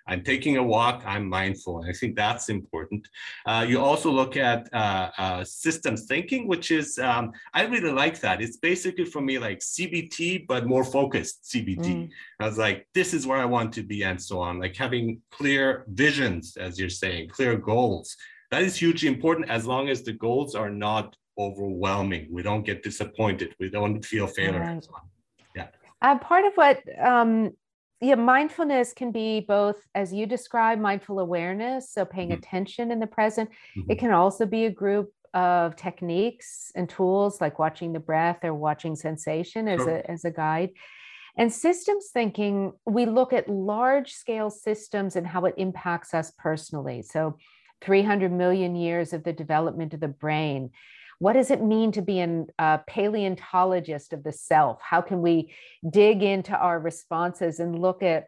I'm 0.07 0.23
taking 0.23 0.57
a 0.57 0.63
walk, 0.63 1.03
I'm 1.05 1.27
mindful. 1.27 1.79
And 1.79 1.89
I 1.89 1.93
think 1.93 2.15
that's 2.15 2.49
important. 2.49 3.07
Uh, 3.45 3.65
you 3.67 3.79
also 3.79 4.11
look 4.11 4.37
at 4.37 4.67
uh, 4.73 5.11
uh, 5.17 5.43
systems 5.43 6.05
thinking, 6.05 6.47
which 6.47 6.71
is, 6.71 6.97
um, 6.99 7.31
I 7.53 7.63
really 7.63 7.91
like 7.91 8.19
that. 8.21 8.41
It's 8.41 8.57
basically 8.57 9.05
for 9.05 9.21
me 9.21 9.39
like 9.39 9.59
CBT, 9.59 10.47
but 10.47 10.67
more 10.67 10.83
focused 10.83 11.43
CBT. 11.43 11.85
Mm. 11.85 12.09
I 12.39 12.45
was 12.45 12.57
like, 12.57 12.87
this 12.93 13.13
is 13.13 13.27
where 13.27 13.37
I 13.37 13.45
want 13.45 13.73
to 13.73 13.83
be, 13.83 14.03
and 14.03 14.21
so 14.21 14.39
on. 14.39 14.59
Like 14.59 14.75
having 14.75 15.21
clear 15.31 15.85
visions, 15.87 16.57
as 16.57 16.79
you're 16.79 16.89
saying, 16.89 17.29
clear 17.29 17.57
goals. 17.57 18.15
That 18.51 18.63
is 18.63 18.75
hugely 18.75 19.07
important 19.07 19.49
as 19.49 19.65
long 19.65 19.89
as 19.89 20.03
the 20.03 20.13
goals 20.13 20.55
are 20.55 20.69
not 20.69 21.15
overwhelming. 21.37 22.27
We 22.29 22.43
don't 22.43 22.65
get 22.65 22.83
disappointed. 22.83 23.55
We 23.59 23.69
don't 23.69 24.03
feel 24.03 24.27
failure. 24.27 24.59
Right. 24.59 24.83
So 24.83 24.91
yeah. 25.55 25.67
Uh, 26.01 26.17
part 26.19 26.45
of 26.45 26.53
what 26.55 26.81
um, 26.99 27.51
yeah 28.01 28.15
mindfulness 28.15 28.93
can 28.93 29.11
be 29.11 29.39
both 29.41 29.87
as 29.95 30.13
you 30.13 30.25
describe 30.25 30.79
mindful 30.79 31.19
awareness 31.19 31.91
so 31.91 32.03
paying 32.03 32.29
mm-hmm. 32.29 32.39
attention 32.39 32.91
in 32.91 32.99
the 32.99 33.07
present 33.07 33.49
mm-hmm. 33.49 33.91
it 33.91 33.99
can 33.99 34.11
also 34.11 34.45
be 34.45 34.65
a 34.65 34.71
group 34.71 35.11
of 35.33 35.75
techniques 35.75 36.71
and 36.75 36.89
tools 36.89 37.39
like 37.39 37.59
watching 37.59 37.93
the 37.93 37.99
breath 37.99 38.43
or 38.43 38.53
watching 38.53 38.95
sensation 38.95 39.67
as 39.67 39.81
sure. 39.81 39.97
a 39.97 40.11
as 40.11 40.25
a 40.25 40.31
guide. 40.31 40.71
And 41.37 41.51
systems 41.51 42.09
thinking, 42.11 42.73
we 42.85 43.05
look 43.05 43.31
at 43.31 43.47
large 43.47 44.11
scale 44.11 44.49
systems 44.49 45.15
and 45.15 45.25
how 45.25 45.45
it 45.45 45.55
impacts 45.57 46.13
us 46.13 46.33
personally. 46.37 47.03
So 47.03 47.37
300 47.81 48.31
million 48.31 48.75
years 48.75 49.13
of 49.13 49.23
the 49.23 49.31
development 49.31 49.93
of 49.93 50.01
the 50.01 50.09
brain. 50.09 50.71
What 51.21 51.33
does 51.33 51.51
it 51.51 51.61
mean 51.61 51.91
to 51.91 52.01
be 52.01 52.19
an, 52.19 52.47
a 52.57 52.79
paleontologist 52.87 54.11
of 54.11 54.23
the 54.23 54.31
self? 54.31 54.81
How 54.81 55.01
can 55.01 55.21
we 55.21 55.53
dig 55.87 56.23
into 56.23 56.57
our 56.57 56.79
responses 56.79 57.59
and 57.59 57.77
look 57.77 58.01
at 58.01 58.25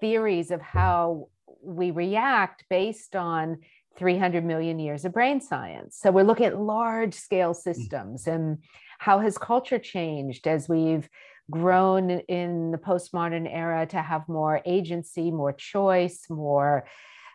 theories 0.00 0.50
of 0.50 0.62
how 0.62 1.28
we 1.62 1.90
react 1.90 2.64
based 2.70 3.14
on 3.14 3.58
300 3.98 4.42
million 4.42 4.78
years 4.78 5.04
of 5.04 5.12
brain 5.12 5.42
science. 5.42 5.98
So 6.00 6.10
we're 6.10 6.24
looking 6.24 6.46
at 6.46 6.58
large 6.58 7.12
scale 7.12 7.52
hmm. 7.52 7.60
systems 7.60 8.26
and 8.26 8.56
how 8.98 9.18
has 9.18 9.36
culture 9.36 9.78
changed 9.78 10.46
as 10.46 10.66
we've 10.66 11.10
grown 11.50 12.10
in 12.10 12.70
the 12.70 12.78
postmodern 12.78 13.46
era 13.52 13.84
to 13.88 14.00
have 14.00 14.26
more 14.30 14.62
agency, 14.64 15.30
more 15.30 15.52
choice, 15.52 16.24
more 16.30 16.86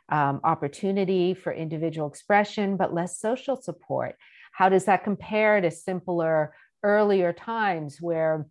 um, 0.10 0.40
opportunity 0.44 1.36
for 1.36 1.54
individual 1.54 2.08
expression, 2.08 2.76
but 2.76 2.94
less 2.94 3.20
social 3.20 3.62
support. 3.62 4.16
How 4.56 4.70
does 4.70 4.86
that 4.86 5.04
compare 5.04 5.60
to 5.60 5.70
simpler 5.70 6.56
earlier 6.82 7.34
times 7.34 7.98
where 8.00 8.48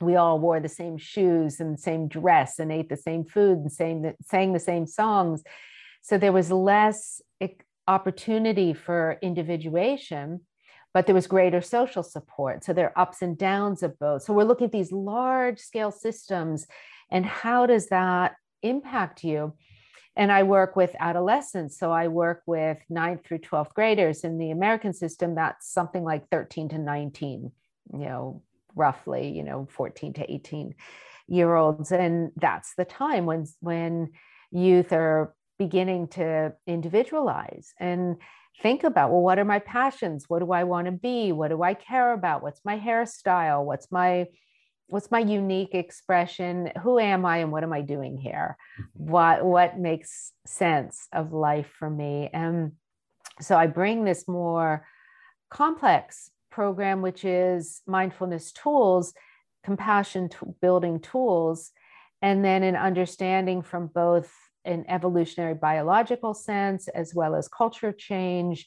we 0.00 0.16
all 0.16 0.38
wore 0.38 0.60
the 0.60 0.68
same 0.68 0.96
shoes 0.96 1.60
and 1.60 1.74
the 1.74 1.80
same 1.80 2.08
dress 2.08 2.58
and 2.58 2.72
ate 2.72 2.88
the 2.88 2.96
same 2.96 3.24
food 3.24 3.58
and 3.58 4.14
sang 4.22 4.52
the 4.52 4.60
same 4.60 4.86
songs. 4.86 5.42
So 6.02 6.18
there 6.18 6.32
was 6.32 6.50
less 6.50 7.20
opportunity 7.86 8.74
for 8.74 9.18
individuation, 9.22 10.40
but 10.92 11.06
there 11.06 11.14
was 11.14 11.26
greater 11.26 11.60
social 11.60 12.02
support. 12.02 12.64
So 12.64 12.72
there 12.72 12.92
are 12.92 13.02
ups 13.02 13.22
and 13.22 13.38
downs 13.38 13.82
of 13.82 13.98
both. 13.98 14.22
So 14.22 14.32
we're 14.32 14.44
looking 14.44 14.66
at 14.66 14.72
these 14.72 14.92
large 14.92 15.58
scale 15.58 15.90
systems 15.90 16.66
and 17.10 17.24
how 17.24 17.66
does 17.66 17.88
that 17.88 18.34
impact 18.62 19.24
you? 19.24 19.54
And 20.18 20.32
I 20.32 20.42
work 20.42 20.74
with 20.74 20.96
adolescents. 20.98 21.78
So 21.78 21.92
I 21.92 22.08
work 22.08 22.42
with 22.44 22.78
ninth 22.90 23.24
through 23.24 23.38
12th 23.38 23.72
graders. 23.72 24.24
In 24.24 24.36
the 24.36 24.50
American 24.50 24.92
system, 24.92 25.36
that's 25.36 25.72
something 25.72 26.02
like 26.02 26.28
13 26.28 26.68
to 26.70 26.78
19, 26.78 27.52
you 27.92 27.98
know, 27.98 28.42
roughly, 28.74 29.28
you 29.30 29.44
know, 29.44 29.68
14 29.70 30.14
to 30.14 30.30
18 30.30 30.74
year 31.28 31.54
olds. 31.54 31.92
And 31.92 32.32
that's 32.34 32.74
the 32.76 32.84
time 32.84 33.26
when, 33.26 33.46
when 33.60 34.10
youth 34.50 34.92
are 34.92 35.34
beginning 35.56 36.08
to 36.08 36.52
individualize 36.66 37.72
and 37.78 38.16
think 38.62 38.82
about 38.82 39.10
well 39.10 39.20
what 39.20 39.38
are 39.38 39.44
my 39.44 39.58
passions 39.58 40.24
what 40.28 40.38
do 40.40 40.52
i 40.52 40.64
want 40.64 40.86
to 40.86 40.92
be 40.92 41.32
what 41.32 41.48
do 41.48 41.62
i 41.62 41.74
care 41.74 42.12
about 42.12 42.42
what's 42.42 42.64
my 42.64 42.78
hairstyle 42.78 43.64
what's 43.64 43.90
my 43.90 44.26
what's 44.88 45.10
my 45.10 45.20
unique 45.20 45.74
expression? 45.74 46.72
Who 46.82 46.98
am 46.98 47.24
i 47.24 47.38
and 47.38 47.52
what 47.52 47.62
am 47.62 47.72
i 47.72 47.80
doing 47.80 48.16
here? 48.16 48.56
Mm-hmm. 48.80 49.10
what 49.10 49.44
what 49.44 49.78
makes 49.78 50.32
sense 50.46 51.06
of 51.12 51.32
life 51.32 51.70
for 51.78 51.88
me? 51.88 52.30
And 52.32 52.72
so 53.40 53.56
i 53.56 53.66
bring 53.66 54.04
this 54.04 54.26
more 54.26 54.84
complex 55.50 56.30
program, 56.50 57.02
which 57.02 57.24
is 57.24 57.82
mindfulness 57.86 58.52
tools, 58.52 59.14
compassion 59.64 60.28
t- 60.28 60.38
building 60.60 61.00
tools, 61.00 61.70
and 62.20 62.44
then 62.44 62.62
an 62.62 62.76
understanding 62.76 63.62
from 63.62 63.86
both 63.86 64.32
an 64.64 64.84
evolutionary 64.88 65.54
biological 65.54 66.34
sense 66.34 66.88
as 66.88 67.14
well 67.14 67.34
as 67.34 67.48
culture 67.48 67.92
change 67.92 68.66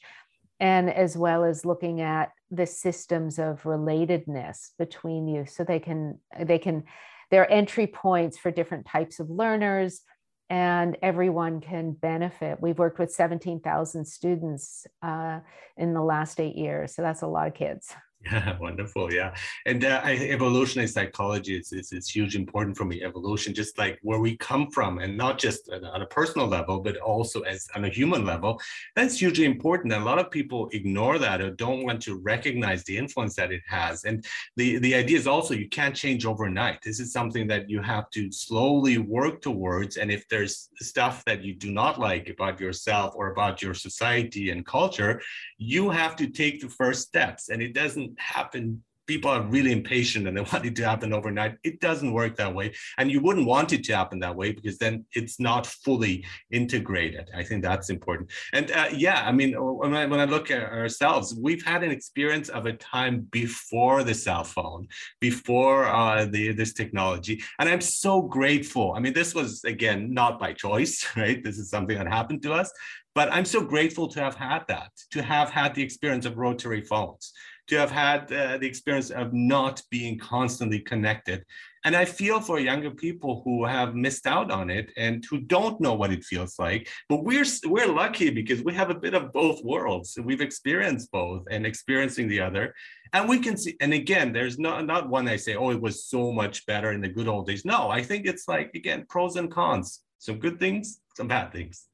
and 0.61 0.91
as 0.91 1.17
well 1.17 1.43
as 1.43 1.65
looking 1.65 1.99
at 2.01 2.31
the 2.51 2.67
systems 2.67 3.39
of 3.39 3.63
relatedness 3.63 4.69
between 4.77 5.27
you 5.27 5.45
so 5.45 5.63
they 5.63 5.79
can 5.79 6.19
they 6.39 6.59
can 6.59 6.83
there 7.31 7.41
are 7.41 7.49
entry 7.49 7.87
points 7.87 8.37
for 8.37 8.51
different 8.51 8.85
types 8.85 9.19
of 9.19 9.29
learners 9.29 10.01
and 10.49 10.97
everyone 11.01 11.61
can 11.61 11.93
benefit. 11.93 12.61
We've 12.61 12.77
worked 12.77 12.99
with 12.99 13.09
17,000 13.09 14.03
students 14.03 14.85
uh, 15.01 15.39
in 15.77 15.93
the 15.93 16.01
last 16.01 16.41
eight 16.41 16.57
years. 16.57 16.93
So 16.93 17.01
that's 17.01 17.21
a 17.21 17.27
lot 17.27 17.47
of 17.47 17.53
kids. 17.53 17.95
Yeah, 18.23 18.57
wonderful. 18.61 19.11
Yeah. 19.11 19.33
And 19.65 19.83
uh, 19.83 20.01
evolutionary 20.05 20.87
psychology 20.87 21.57
is, 21.57 21.71
is, 21.73 21.91
is 21.91 22.07
huge 22.07 22.35
important 22.35 22.77
for 22.77 22.85
me. 22.85 23.03
Evolution, 23.03 23.53
just 23.53 23.77
like 23.77 23.99
where 24.03 24.19
we 24.19 24.37
come 24.37 24.69
from, 24.69 24.99
and 24.99 25.17
not 25.17 25.39
just 25.39 25.69
on 25.71 26.01
a 26.01 26.05
personal 26.05 26.47
level, 26.47 26.79
but 26.79 26.97
also 26.97 27.41
as 27.41 27.67
on 27.75 27.85
a 27.85 27.89
human 27.89 28.25
level. 28.25 28.61
That's 28.95 29.17
hugely 29.19 29.45
important. 29.45 29.93
And 29.93 30.03
a 30.03 30.05
lot 30.05 30.19
of 30.19 30.29
people 30.29 30.69
ignore 30.71 31.17
that 31.19 31.41
or 31.41 31.51
don't 31.51 31.83
want 31.83 32.01
to 32.03 32.19
recognize 32.19 32.83
the 32.83 32.97
influence 32.97 33.35
that 33.35 33.51
it 33.51 33.61
has. 33.67 34.03
And 34.05 34.23
the, 34.55 34.77
the 34.77 34.93
idea 34.93 35.17
is 35.17 35.27
also 35.27 35.53
you 35.53 35.69
can't 35.69 35.95
change 35.95 36.25
overnight. 36.25 36.81
This 36.83 36.99
is 36.99 37.11
something 37.11 37.47
that 37.47 37.69
you 37.69 37.81
have 37.81 38.09
to 38.11 38.31
slowly 38.31 38.97
work 38.99 39.41
towards. 39.41 39.97
And 39.97 40.11
if 40.11 40.27
there's 40.27 40.69
stuff 40.75 41.25
that 41.25 41.43
you 41.43 41.55
do 41.55 41.71
not 41.71 41.99
like 41.99 42.29
about 42.29 42.59
yourself 42.59 43.13
or 43.15 43.31
about 43.31 43.61
your 43.61 43.73
society 43.73 44.51
and 44.51 44.65
culture, 44.65 45.21
you 45.57 45.89
have 45.89 46.15
to 46.17 46.27
take 46.27 46.61
the 46.61 46.69
first 46.69 47.07
steps. 47.07 47.49
And 47.49 47.61
it 47.61 47.73
doesn't 47.73 48.10
happen 48.17 48.83
people 49.11 49.29
are 49.29 49.41
really 49.41 49.73
impatient 49.73 50.25
and 50.25 50.37
they 50.37 50.41
want 50.53 50.65
it 50.65 50.75
to 50.75 50.87
happen 50.87 51.11
overnight. 51.13 51.57
It 51.63 51.81
doesn't 51.81 52.13
work 52.13 52.37
that 52.37 52.53
way. 52.53 52.73
And 52.97 53.11
you 53.11 53.21
wouldn't 53.21 53.45
want 53.45 53.73
it 53.73 53.83
to 53.85 53.95
happen 53.95 54.19
that 54.19 54.35
way 54.35 54.53
because 54.53 54.77
then 54.77 55.05
it's 55.13 55.37
not 55.39 55.65
fully 55.65 56.25
integrated. 56.51 57.29
I 57.35 57.43
think 57.43 57.61
that's 57.61 57.89
important. 57.89 58.31
And 58.53 58.71
uh, 58.71 58.89
yeah, 58.93 59.23
I 59.25 59.31
mean, 59.31 59.53
when 59.53 59.93
I, 59.93 60.05
when 60.05 60.21
I 60.21 60.25
look 60.25 60.49
at 60.49 60.63
ourselves, 60.63 61.35
we've 61.35 61.65
had 61.65 61.83
an 61.83 61.91
experience 61.91 62.47
of 62.49 62.65
a 62.65 62.73
time 62.73 63.27
before 63.31 64.03
the 64.03 64.13
cell 64.13 64.45
phone, 64.45 64.87
before 65.19 65.87
uh, 65.87 66.25
the, 66.25 66.53
this 66.53 66.73
technology. 66.73 67.43
And 67.59 67.67
I'm 67.67 67.81
so 67.81 68.21
grateful. 68.21 68.93
I 68.95 68.99
mean, 68.99 69.13
this 69.13 69.35
was, 69.35 69.63
again, 69.65 70.13
not 70.13 70.39
by 70.39 70.53
choice, 70.53 71.05
right? 71.17 71.43
This 71.43 71.57
is 71.57 71.69
something 71.69 71.97
that 71.97 72.07
happened 72.07 72.43
to 72.43 72.53
us. 72.53 72.71
But 73.13 73.29
I'm 73.33 73.43
so 73.43 73.59
grateful 73.61 74.07
to 74.07 74.21
have 74.21 74.35
had 74.35 74.61
that, 74.69 74.91
to 75.11 75.21
have 75.21 75.49
had 75.49 75.75
the 75.75 75.83
experience 75.83 76.25
of 76.25 76.37
rotary 76.37 76.79
phones 76.79 77.33
to 77.67 77.77
have 77.77 77.91
had 77.91 78.31
uh, 78.31 78.57
the 78.57 78.67
experience 78.67 79.09
of 79.11 79.33
not 79.33 79.81
being 79.89 80.17
constantly 80.17 80.79
connected. 80.79 81.45
And 81.83 81.95
I 81.95 82.05
feel 82.05 82.39
for 82.39 82.59
younger 82.59 82.91
people 82.91 83.41
who 83.43 83.65
have 83.65 83.95
missed 83.95 84.27
out 84.27 84.51
on 84.51 84.69
it 84.69 84.91
and 84.97 85.25
who 85.29 85.39
don't 85.39 85.81
know 85.81 85.93
what 85.93 86.11
it 86.11 86.23
feels 86.23 86.59
like. 86.59 86.89
But 87.09 87.23
we're 87.23 87.45
we're 87.65 87.87
lucky 87.91 88.29
because 88.29 88.61
we 88.63 88.73
have 88.73 88.91
a 88.91 88.95
bit 88.95 89.15
of 89.15 89.33
both 89.33 89.63
worlds. 89.63 90.17
We've 90.23 90.41
experienced 90.41 91.11
both 91.11 91.43
and 91.49 91.65
experiencing 91.65 92.27
the 92.27 92.41
other. 92.41 92.75
And 93.13 93.27
we 93.27 93.39
can 93.39 93.57
see, 93.57 93.75
and 93.81 93.93
again, 93.93 94.31
there's 94.31 94.59
not 94.59 94.85
not 94.85 95.09
one 95.09 95.27
I 95.27 95.37
say, 95.37 95.55
oh, 95.55 95.71
it 95.71 95.81
was 95.81 96.05
so 96.05 96.31
much 96.31 96.65
better 96.67 96.91
in 96.91 97.01
the 97.01 97.09
good 97.09 97.27
old 97.27 97.47
days. 97.47 97.65
No, 97.65 97.89
I 97.89 98.03
think 98.03 98.27
it's 98.27 98.47
like 98.47 98.71
again, 98.75 99.05
pros 99.09 99.35
and 99.35 99.49
cons. 99.49 100.01
Some 100.19 100.37
good 100.37 100.59
things, 100.59 101.01
some 101.17 101.27
bad 101.27 101.51
things. 101.51 101.87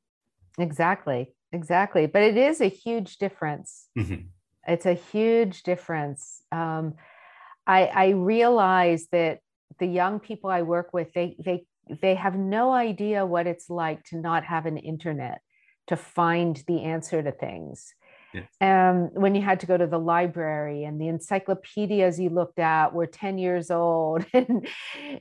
Exactly. 0.59 1.33
Exactly. 1.53 2.07
But 2.07 2.23
it 2.23 2.35
is 2.35 2.59
a 2.59 2.67
huge 2.67 3.17
difference. 3.19 3.87
Mm-hmm 3.97 4.27
it's 4.67 4.85
a 4.85 4.93
huge 4.93 5.63
difference. 5.63 6.41
Um, 6.51 6.95
I, 7.65 7.85
I 7.85 8.09
realize 8.09 9.07
that 9.11 9.39
the 9.79 9.87
young 9.87 10.19
people 10.19 10.49
I 10.49 10.61
work 10.61 10.93
with, 10.93 11.13
they, 11.13 11.35
they, 11.43 11.65
they 12.01 12.15
have 12.15 12.35
no 12.35 12.73
idea 12.73 13.25
what 13.25 13.47
it's 13.47 13.69
like 13.69 14.03
to 14.05 14.17
not 14.17 14.43
have 14.43 14.65
an 14.65 14.77
internet 14.77 15.41
to 15.87 15.95
find 15.95 16.61
the 16.67 16.83
answer 16.83 17.23
to 17.23 17.31
things. 17.31 17.93
Yes. 18.33 18.47
Um, 18.61 19.09
when 19.13 19.35
you 19.35 19.41
had 19.41 19.59
to 19.61 19.65
go 19.65 19.77
to 19.77 19.87
the 19.87 19.99
library 19.99 20.83
and 20.83 20.99
the 20.99 21.07
encyclopedias 21.07 22.19
you 22.19 22.29
looked 22.29 22.59
at 22.59 22.93
were 22.93 23.07
10 23.07 23.37
years 23.37 23.71
old 23.71 24.25
and 24.33 24.67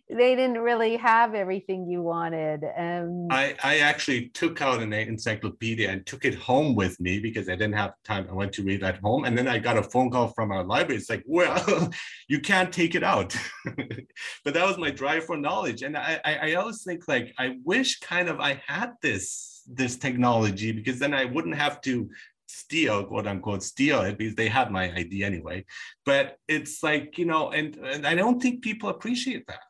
they 0.08 0.34
didn't 0.34 0.58
really 0.58 0.96
have 0.96 1.34
everything 1.34 1.88
you 1.88 2.02
wanted. 2.02 2.64
Um, 2.76 3.28
I, 3.30 3.54
I 3.62 3.78
actually 3.78 4.28
took 4.28 4.60
out 4.60 4.82
an 4.82 4.92
encyclopedia 4.92 5.90
and 5.90 6.04
took 6.04 6.24
it 6.24 6.34
home 6.34 6.74
with 6.74 6.98
me 7.00 7.20
because 7.20 7.48
I 7.48 7.52
didn't 7.52 7.74
have 7.74 7.94
time. 8.04 8.26
I 8.28 8.34
went 8.34 8.52
to 8.54 8.62
read 8.62 8.82
at 8.82 8.98
home. 8.98 9.24
And 9.24 9.36
then 9.36 9.48
I 9.48 9.58
got 9.58 9.78
a 9.78 9.82
phone 9.82 10.10
call 10.10 10.28
from 10.28 10.50
our 10.50 10.64
library. 10.64 10.98
It's 10.98 11.10
like, 11.10 11.24
well, 11.26 11.90
you 12.28 12.40
can't 12.40 12.72
take 12.72 12.94
it 12.94 13.04
out. 13.04 13.36
but 14.44 14.54
that 14.54 14.66
was 14.66 14.78
my 14.78 14.90
drive 14.90 15.24
for 15.24 15.36
knowledge. 15.36 15.82
And 15.82 15.96
I, 15.96 16.20
I, 16.24 16.34
I 16.34 16.54
always 16.54 16.82
think 16.82 17.06
like, 17.08 17.32
I 17.38 17.56
wish 17.64 18.00
kind 18.00 18.28
of 18.28 18.40
I 18.40 18.60
had 18.66 18.94
this 19.02 19.56
this 19.68 19.96
technology 19.96 20.72
because 20.72 20.98
then 20.98 21.12
I 21.12 21.24
wouldn't 21.24 21.56
have 21.56 21.80
to 21.82 22.08
steal 22.46 23.04
quote 23.04 23.26
unquote 23.26 23.62
steal 23.62 24.02
it 24.02 24.18
because 24.18 24.34
they 24.34 24.48
had 24.48 24.70
my 24.70 24.92
ID 24.92 25.24
anyway. 25.24 25.64
But 26.04 26.38
it's 26.48 26.82
like, 26.82 27.18
you 27.18 27.26
know, 27.26 27.50
and, 27.50 27.76
and 27.76 28.06
I 28.06 28.14
don't 28.14 28.40
think 28.40 28.62
people 28.62 28.88
appreciate 28.88 29.46
that 29.48 29.60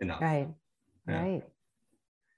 enough. 0.00 0.20
Right. 0.20 0.48
Yeah. 1.08 1.22
Right. 1.22 1.42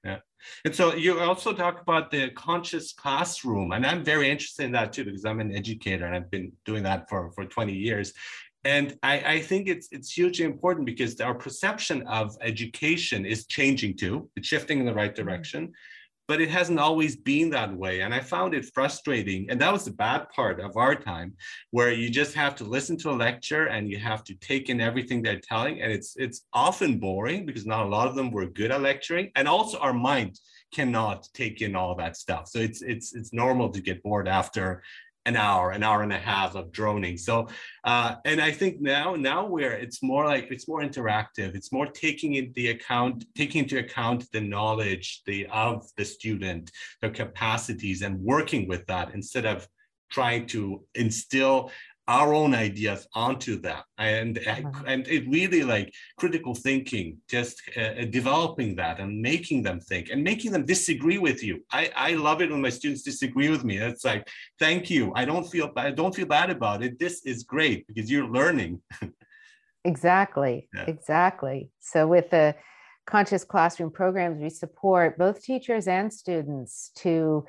Yeah. 0.04 0.18
And 0.64 0.74
so 0.74 0.94
you 0.94 1.20
also 1.20 1.52
talk 1.52 1.80
about 1.80 2.10
the 2.10 2.30
conscious 2.30 2.92
classroom. 2.92 3.72
And 3.72 3.86
I'm 3.86 4.04
very 4.04 4.30
interested 4.30 4.64
in 4.64 4.72
that 4.72 4.92
too, 4.92 5.04
because 5.04 5.24
I'm 5.24 5.40
an 5.40 5.54
educator 5.54 6.06
and 6.06 6.16
I've 6.16 6.30
been 6.30 6.52
doing 6.64 6.82
that 6.82 7.08
for, 7.08 7.30
for 7.32 7.44
20 7.44 7.72
years. 7.72 8.12
And 8.64 8.96
I, 9.02 9.18
I 9.20 9.40
think 9.40 9.68
it's 9.68 9.88
it's 9.90 10.12
hugely 10.12 10.44
important 10.44 10.86
because 10.86 11.20
our 11.20 11.34
perception 11.34 12.06
of 12.06 12.36
education 12.40 13.26
is 13.26 13.46
changing 13.46 13.96
too. 13.96 14.30
It's 14.36 14.46
shifting 14.46 14.78
in 14.78 14.86
the 14.86 14.94
right 14.94 15.12
mm-hmm. 15.12 15.24
direction 15.24 15.72
but 16.32 16.40
it 16.40 16.48
hasn't 16.48 16.78
always 16.78 17.14
been 17.14 17.50
that 17.50 17.70
way. 17.76 18.00
And 18.00 18.14
I 18.14 18.20
found 18.20 18.54
it 18.54 18.64
frustrating. 18.72 19.50
And 19.50 19.60
that 19.60 19.70
was 19.70 19.84
the 19.84 19.90
bad 19.90 20.30
part 20.30 20.60
of 20.60 20.78
our 20.78 20.94
time, 20.94 21.34
where 21.72 21.92
you 21.92 22.08
just 22.08 22.32
have 22.32 22.56
to 22.56 22.64
listen 22.64 22.96
to 23.00 23.10
a 23.10 23.20
lecture 23.28 23.66
and 23.66 23.86
you 23.86 23.98
have 23.98 24.24
to 24.24 24.34
take 24.36 24.70
in 24.70 24.80
everything 24.80 25.20
they're 25.20 25.38
telling. 25.38 25.82
And 25.82 25.92
it's 25.92 26.16
it's 26.16 26.46
often 26.54 26.98
boring 26.98 27.44
because 27.44 27.66
not 27.66 27.84
a 27.84 27.88
lot 27.96 28.08
of 28.08 28.14
them 28.14 28.30
were 28.30 28.46
good 28.46 28.70
at 28.70 28.80
lecturing. 28.80 29.30
And 29.36 29.46
also 29.46 29.76
our 29.80 29.92
mind 29.92 30.40
cannot 30.72 31.28
take 31.34 31.60
in 31.60 31.76
all 31.76 31.94
that 31.96 32.16
stuff. 32.16 32.48
So 32.48 32.60
it's 32.60 32.80
it's 32.80 33.14
it's 33.14 33.34
normal 33.34 33.68
to 33.68 33.82
get 33.82 34.02
bored 34.02 34.26
after 34.26 34.82
an 35.24 35.36
hour, 35.36 35.70
an 35.70 35.82
hour 35.82 36.02
and 36.02 36.12
a 36.12 36.18
half 36.18 36.54
of 36.54 36.72
droning. 36.72 37.16
So, 37.16 37.48
uh, 37.84 38.16
and 38.24 38.40
I 38.40 38.50
think 38.50 38.80
now, 38.80 39.14
now 39.14 39.46
where 39.46 39.72
it's 39.72 40.02
more 40.02 40.24
like 40.24 40.48
it's 40.50 40.66
more 40.66 40.82
interactive. 40.82 41.54
It's 41.54 41.72
more 41.72 41.86
taking 41.86 42.34
into 42.34 42.70
account, 42.70 43.24
taking 43.36 43.62
into 43.62 43.78
account 43.78 44.26
the 44.32 44.40
knowledge, 44.40 45.22
the 45.26 45.46
of 45.46 45.86
the 45.96 46.04
student, 46.04 46.70
their 47.00 47.10
capacities, 47.10 48.02
and 48.02 48.18
working 48.20 48.66
with 48.66 48.84
that 48.86 49.14
instead 49.14 49.46
of 49.46 49.68
trying 50.10 50.46
to 50.46 50.84
instill 50.94 51.70
our 52.08 52.34
own 52.34 52.54
ideas 52.54 53.06
onto 53.14 53.60
that. 53.60 53.84
And 53.98 54.38
uh-huh. 54.38 54.84
and 54.86 55.06
it 55.06 55.28
really 55.28 55.62
like 55.62 55.92
critical 56.18 56.54
thinking 56.54 57.18
just 57.28 57.62
uh, 57.76 57.80
uh, 57.80 58.04
developing 58.06 58.74
that 58.76 58.98
and 58.98 59.20
making 59.20 59.62
them 59.62 59.80
think 59.80 60.10
and 60.10 60.22
making 60.22 60.52
them 60.52 60.64
disagree 60.64 61.18
with 61.18 61.42
you. 61.42 61.64
I 61.70 61.90
i 61.96 62.14
love 62.14 62.42
it 62.42 62.50
when 62.50 62.60
my 62.60 62.70
students 62.70 63.02
disagree 63.02 63.48
with 63.48 63.64
me. 63.64 63.78
It's 63.78 64.04
like 64.04 64.28
thank 64.58 64.90
you. 64.90 65.12
I 65.14 65.24
don't 65.24 65.44
feel 65.44 65.70
i 65.76 65.90
don't 65.90 66.14
feel 66.14 66.26
bad 66.26 66.50
about 66.50 66.82
it. 66.82 66.98
This 66.98 67.24
is 67.24 67.44
great 67.44 67.86
because 67.86 68.10
you're 68.10 68.28
learning. 68.28 68.80
Exactly. 69.84 70.68
Yeah. 70.72 70.84
exactly. 70.86 71.68
So 71.80 72.06
with 72.06 72.30
the 72.30 72.54
conscious 73.04 73.42
classroom 73.42 73.90
programs 73.90 74.38
we 74.38 74.48
support 74.48 75.18
both 75.18 75.42
teachers 75.42 75.88
and 75.88 76.12
students 76.12 76.92
to 76.94 77.44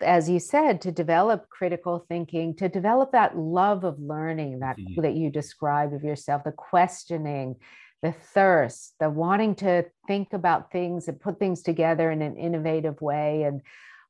as 0.00 0.28
you 0.28 0.38
said 0.38 0.80
to 0.80 0.90
develop 0.90 1.48
critical 1.48 2.04
thinking 2.08 2.54
to 2.56 2.68
develop 2.68 3.12
that 3.12 3.36
love 3.36 3.84
of 3.84 3.98
learning 4.00 4.60
that 4.60 4.78
mm-hmm. 4.78 5.02
that 5.02 5.14
you 5.14 5.30
describe 5.30 5.92
of 5.92 6.02
yourself 6.02 6.42
the 6.44 6.52
questioning 6.52 7.54
the 8.02 8.12
thirst 8.12 8.94
the 9.00 9.10
wanting 9.10 9.54
to 9.54 9.84
think 10.06 10.32
about 10.32 10.72
things 10.72 11.08
and 11.08 11.20
put 11.20 11.38
things 11.38 11.62
together 11.62 12.10
in 12.10 12.22
an 12.22 12.36
innovative 12.36 13.00
way 13.02 13.42
and 13.42 13.60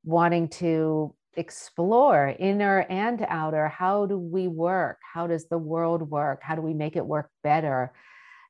wanting 0.05 0.49
to 0.49 1.15
explore 1.35 2.35
inner 2.39 2.81
and 2.91 3.25
outer 3.29 3.69
how 3.69 4.07
do 4.07 4.19
we 4.19 4.49
work? 4.49 4.99
How 5.15 5.27
does 5.27 5.47
the 5.47 5.59
world 5.59 6.11
work? 6.11 6.41
How 6.43 6.57
do 6.57 6.63
we 6.63 6.75
make 6.75 6.97
it 6.97 7.07
work 7.07 7.31
better? 7.45 7.93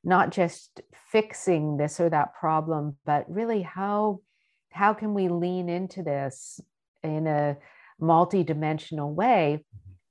Not 0.03 0.31
just 0.31 0.81
fixing 1.11 1.77
this 1.77 1.99
or 1.99 2.09
that 2.09 2.33
problem 2.33 2.97
but 3.05 3.29
really 3.29 3.61
how 3.61 4.19
how 4.71 4.93
can 4.93 5.13
we 5.13 5.27
lean 5.27 5.67
into 5.67 6.01
this 6.01 6.61
in 7.03 7.27
a 7.27 7.57
multi-dimensional 7.99 9.13
way 9.13 9.63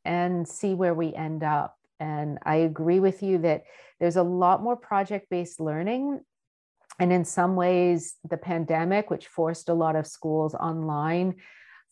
and 0.05 0.49
see 0.49 0.74
where 0.74 0.95
we 0.95 1.14
end 1.14 1.43
up. 1.43 1.76
And 1.99 2.38
i 2.45 2.57
agree 2.57 3.01
with 3.01 3.22
you 3.22 3.38
that 3.38 3.64
there's 3.99 4.16
a 4.16 4.22
lot 4.22 4.62
more 4.62 4.76
project-based 4.76 5.61
learning. 5.61 6.20
And 6.99 7.12
in 7.12 7.24
some 7.24 7.57
ways 7.57 8.16
the 8.28 8.36
pandemic 8.36 9.11
which 9.11 9.26
forced 9.26 9.68
a 9.68 9.74
lot 9.74 9.97
of 9.97 10.07
schools 10.07 10.55
online 10.55 11.36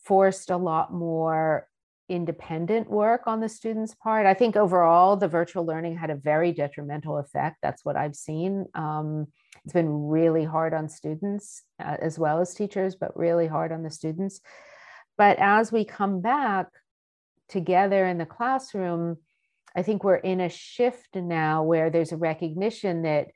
forced 0.05 0.51
a 0.51 0.57
lot 0.57 0.93
more 0.93 1.69
independent 2.09 2.89
work 2.89 3.23
on 3.27 3.41
the 3.41 3.49
students 3.49 3.95
part. 3.95 4.25
I 4.25 4.33
think 4.33 4.57
overall 4.57 5.17
the 5.17 5.29
virtual 5.29 5.67
learning 5.67 5.99
had 5.99 6.09
a 6.09 6.15
very 6.15 6.53
detrimental 6.53 7.19
effect. 7.19 7.59
That's 7.63 7.85
what 7.85 7.97
i've 7.97 8.17
seen. 8.17 8.67
Um, 8.75 9.27
it's 9.65 9.75
been 9.75 10.09
really 10.09 10.45
hard 10.45 10.73
on 10.73 10.89
students 10.89 11.63
uh, 11.83 11.97
as 12.01 12.19
well 12.19 12.41
as 12.41 12.55
teachers 12.55 12.95
but 12.95 13.17
really 13.17 13.47
hard 13.47 13.73
on 13.73 13.83
the 13.83 13.91
students 13.91 14.41
but 15.19 15.39
as 15.39 15.71
we 15.71 15.85
come 15.85 16.21
back 16.21 16.69
together 17.49 18.07
in 18.07 18.19
the 18.19 18.27
classroom, 18.27 19.19
I 19.77 19.83
think 19.83 20.03
we're 20.03 20.17
in 20.17 20.41
a 20.41 20.49
shift 20.49 21.15
now 21.15 21.65
where 21.65 21.91
there's 21.91 22.13
a 22.13 22.17
recognition 22.17 23.03
that 23.03 23.29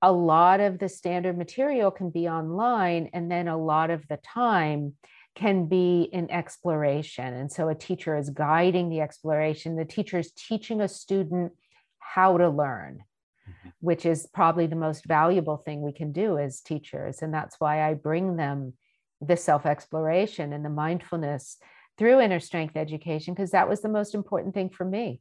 a 0.00 0.10
lot 0.12 0.60
of 0.60 0.78
the 0.78 0.88
standard 0.88 1.36
material 1.36 1.90
can 1.90 2.10
be 2.10 2.28
online, 2.28 3.10
and 3.12 3.30
then 3.30 3.48
a 3.48 3.62
lot 3.62 3.90
of 3.90 4.06
the 4.08 4.16
time 4.16 4.94
can 5.34 5.66
be 5.66 6.08
in 6.12 6.30
exploration. 6.30 7.34
And 7.34 7.50
so 7.50 7.68
a 7.68 7.74
teacher 7.74 8.16
is 8.16 8.30
guiding 8.30 8.88
the 8.88 9.00
exploration, 9.00 9.76
the 9.76 9.84
teacher 9.84 10.18
is 10.18 10.32
teaching 10.32 10.80
a 10.80 10.88
student 10.88 11.52
how 11.98 12.38
to 12.38 12.48
learn. 12.48 13.04
Mm-hmm. 13.48 13.68
Which 13.80 14.06
is 14.06 14.28
probably 14.32 14.68
the 14.68 14.76
most 14.76 15.04
valuable 15.04 15.56
thing 15.56 15.82
we 15.82 15.92
can 15.92 16.12
do 16.12 16.38
as 16.38 16.60
teachers. 16.60 17.22
And 17.22 17.34
that's 17.34 17.56
why 17.58 17.82
I 17.82 17.94
bring 17.94 18.36
them 18.36 18.74
the 19.22 19.36
self 19.36 19.66
exploration 19.66 20.52
and 20.52 20.64
the 20.64 20.70
mindfulness 20.70 21.58
through 21.98 22.20
inner 22.20 22.40
strength 22.40 22.76
education, 22.76 23.34
because 23.34 23.50
that 23.50 23.68
was 23.68 23.80
the 23.80 23.88
most 23.88 24.14
important 24.14 24.54
thing 24.54 24.70
for 24.70 24.84
me. 24.84 25.20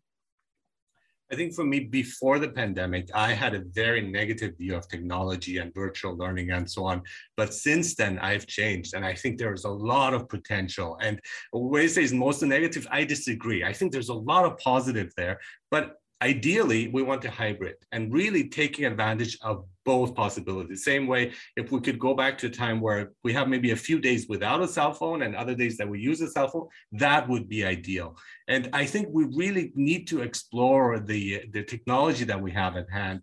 I 1.32 1.36
think 1.36 1.54
for 1.54 1.64
me, 1.64 1.80
before 1.80 2.40
the 2.40 2.50
pandemic, 2.50 3.10
I 3.14 3.32
had 3.32 3.54
a 3.54 3.64
very 3.72 4.02
negative 4.02 4.58
view 4.58 4.76
of 4.76 4.90
technology 4.90 5.60
and 5.60 5.74
virtual 5.74 6.18
learning 6.18 6.52
and 6.52 6.70
so 6.70 6.84
on. 6.84 7.04
But 7.38 7.54
since 7.54 7.96
then, 7.96 8.20
I've 8.20 8.48
changed. 8.48 8.96
And 8.96 9.06
I 9.06 9.14
think 9.14 9.38
there's 9.38 9.64
a 9.64 9.70
lot 9.70 10.14
of 10.14 10.28
potential. 10.28 10.98
And 11.02 11.22
when 11.54 11.84
you 11.84 11.88
say 11.88 12.04
is 12.04 12.12
most 12.12 12.42
negative, 12.44 12.86
I 12.92 13.06
disagree. 13.06 13.64
I 13.64 13.72
think 13.72 13.94
there's 13.94 14.10
a 14.10 14.14
lot 14.14 14.44
of 14.44 14.58
positive 14.58 15.14
there. 15.16 15.40
But 15.70 16.01
ideally 16.22 16.88
we 16.90 17.02
want 17.02 17.26
a 17.26 17.32
hybrid 17.32 17.76
and 17.92 18.14
really 18.14 18.48
taking 18.48 18.86
advantage 18.86 19.38
of 19.42 19.66
both 19.84 20.14
possibilities. 20.14 20.84
Same 20.84 21.08
way 21.08 21.32
if 21.56 21.72
we 21.72 21.82
could 21.82 21.98
go 21.98 22.14
back 22.14 22.38
to 22.38 22.48
a 22.48 22.50
time 22.50 22.80
where 22.80 23.12
we 23.24 23.34
have 23.34 23.48
maybe 23.48 23.72
a 23.72 23.76
few 23.76 24.00
days 24.00 24.28
without 24.30 24.62
a 24.62 24.68
cell 24.68 24.94
phone 24.94 25.24
and 25.24 25.36
other 25.36 25.56
days 25.56 25.76
that 25.78 25.90
we 25.90 26.00
use 26.00 26.22
a 26.22 26.28
cell 26.28 26.48
phone 26.48 26.68
that 26.92 27.28
would 27.28 27.50
be 27.50 27.66
ideal. 27.66 28.16
And 28.48 28.70
i 28.74 28.86
think 28.86 29.08
we 29.12 29.26
really 29.44 29.72
need 29.76 30.08
to 30.08 30.22
explore 30.22 31.00
the 31.00 31.44
the 31.52 31.64
technology 31.64 32.26
that 32.26 32.42
we 32.42 32.52
have 32.52 32.76
at 32.78 32.90
hand 32.92 33.22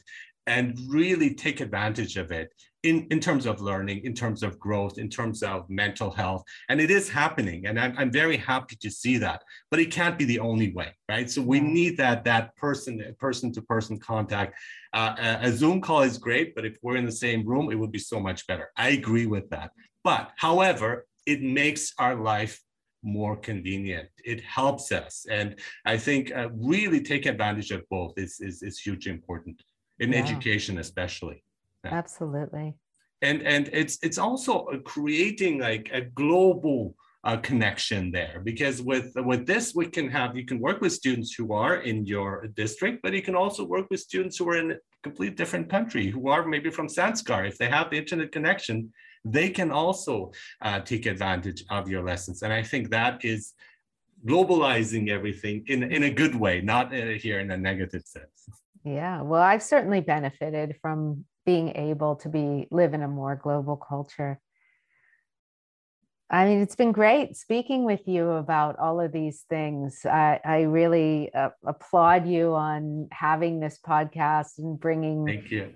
and 0.49 0.79
really 0.89 1.35
take 1.35 1.61
advantage 1.61 2.17
of 2.17 2.33
it 2.33 2.53
in, 2.83 3.07
in 3.11 3.21
terms 3.21 3.45
of 3.45 3.61
learning, 3.61 4.05
in 4.05 4.15
terms 4.15 4.43
of 4.43 4.59
growth, 4.59 4.99
in 4.99 5.11
terms 5.11 5.43
of 5.43 5.69
mental 5.69 6.11
health. 6.11 6.43
And 6.69 6.81
it 6.81 6.91
is 6.91 7.09
happening. 7.09 7.67
And 7.67 7.79
I'm, 7.79 7.95
I'm 7.99 8.11
very 8.11 8.37
happy 8.37 8.77
to 8.77 8.91
see 8.91 9.19
that. 9.19 9.43
But 9.71 9.81
it 9.81 9.91
can't 9.91 10.19
be 10.19 10.25
the 10.25 10.39
only 10.39 10.73
way, 10.73 10.97
right? 11.09 11.31
So 11.31 11.43
we 11.43 11.61
need 11.61 11.97
that 11.99 12.25
that 12.25 12.57
person 12.57 13.15
person 13.19 13.53
to 13.53 13.63
person 13.63 13.99
contact. 13.99 14.55
Uh, 14.95 15.37
a 15.43 15.53
Zoom 15.53 15.81
call 15.81 16.03
is 16.03 16.17
great, 16.17 16.55
but 16.55 16.65
if 16.65 16.79
we're 16.83 16.97
in 16.97 17.05
the 17.05 17.13
same 17.13 17.47
room, 17.47 17.71
it 17.71 17.79
would 17.79 17.93
be 17.93 17.99
so 17.99 18.19
much 18.19 18.47
better. 18.47 18.71
I 18.77 18.91
agree 18.91 19.27
with 19.27 19.51
that. 19.51 19.71
But 20.03 20.31
however, 20.37 21.07
it 21.27 21.43
makes 21.43 21.93
our 21.99 22.15
life 22.15 22.63
more 23.03 23.37
convenient. 23.37 24.09
It 24.25 24.43
helps 24.43 24.93
us. 24.93 25.27
And 25.31 25.57
I 25.85 25.99
think 25.99 26.35
uh, 26.35 26.49
really 26.55 27.01
take 27.01 27.27
advantage 27.27 27.71
of 27.71 27.83
both 27.91 28.15
is, 28.17 28.41
is, 28.41 28.63
is 28.63 28.79
hugely 28.79 29.13
important 29.13 29.63
in 30.01 30.13
yeah. 30.13 30.19
education, 30.19 30.79
especially. 30.79 31.43
Absolutely. 31.85 32.75
And 33.23 33.43
and 33.43 33.69
it's 33.73 33.99
it's 34.03 34.19
also 34.19 34.67
creating 34.85 35.59
like 35.59 35.91
a 35.93 36.03
global 36.03 36.95
uh, 37.25 37.37
connection 37.39 38.13
there 38.13 38.41
because 38.45 38.81
with 38.81 39.13
with 39.17 39.45
this 39.45 39.75
we 39.75 39.87
can 39.87 40.09
have 40.09 40.37
you 40.37 40.47
can 40.47 40.61
work 40.61 40.81
with 40.81 40.93
students 40.93 41.35
who 41.35 41.53
are 41.53 41.77
in 41.77 42.07
your 42.07 42.47
district 42.55 43.03
but 43.03 43.13
you 43.13 43.23
can 43.23 43.35
also 43.35 43.65
work 43.65 43.87
with 43.91 44.01
students 44.01 44.37
who 44.39 44.49
are 44.49 44.57
in 44.57 44.71
a 44.71 44.77
complete 45.03 45.37
different 45.37 45.69
country 45.69 46.07
who 46.07 46.29
are 46.29 46.47
maybe 46.47 46.71
from 46.71 46.87
Zanskar 46.87 47.47
if 47.49 47.59
they 47.59 47.69
have 47.69 47.91
the 47.91 47.99
internet 47.99 48.31
connection 48.31 48.93
they 49.25 49.51
can 49.51 49.73
also 49.73 50.31
uh, 50.63 50.79
take 50.81 51.07
advantage 51.07 51.65
of 51.71 51.89
your 51.89 52.05
lessons 52.05 52.43
and 52.43 52.53
I 52.53 52.63
think 52.63 52.91
that 52.91 53.25
is 53.25 53.53
globalizing 54.25 55.11
everything 55.11 55.65
in 55.67 55.83
in 55.83 56.05
a 56.05 56.11
good 56.11 56.37
way 56.37 56.61
not 56.61 56.95
uh, 56.95 57.19
here 57.25 57.41
in 57.41 57.51
a 57.51 57.57
negative 57.57 58.05
sense 58.07 58.49
yeah 58.95 59.23
well 59.23 59.43
I've 59.43 59.63
certainly 59.63 60.01
benefited 60.01 60.77
from 60.81 61.25
being 61.49 61.75
able 61.77 62.15
to 62.15 62.29
be 62.29 62.69
live 62.71 62.93
in 62.93 63.03
a 63.03 63.09
more 63.09 63.35
global 63.35 63.75
culture. 63.75 64.39
I 66.29 66.45
mean, 66.45 66.61
it's 66.61 66.77
been 66.77 66.93
great 66.93 67.39
speaking 67.39 67.85
with 67.85 68.07
you 68.07 68.33
about 68.33 68.79
all 68.79 69.01
of 69.01 69.13
these 69.13 69.47
things. 69.49 70.05
I, 70.05 70.41
I 70.45 70.61
really 70.65 71.33
uh, 71.33 71.49
applaud 71.67 72.29
you 72.29 72.55
on 72.55 73.09
having 73.13 73.61
this 73.61 73.79
podcast 73.83 74.59
and 74.59 74.79
bringing 74.79 75.25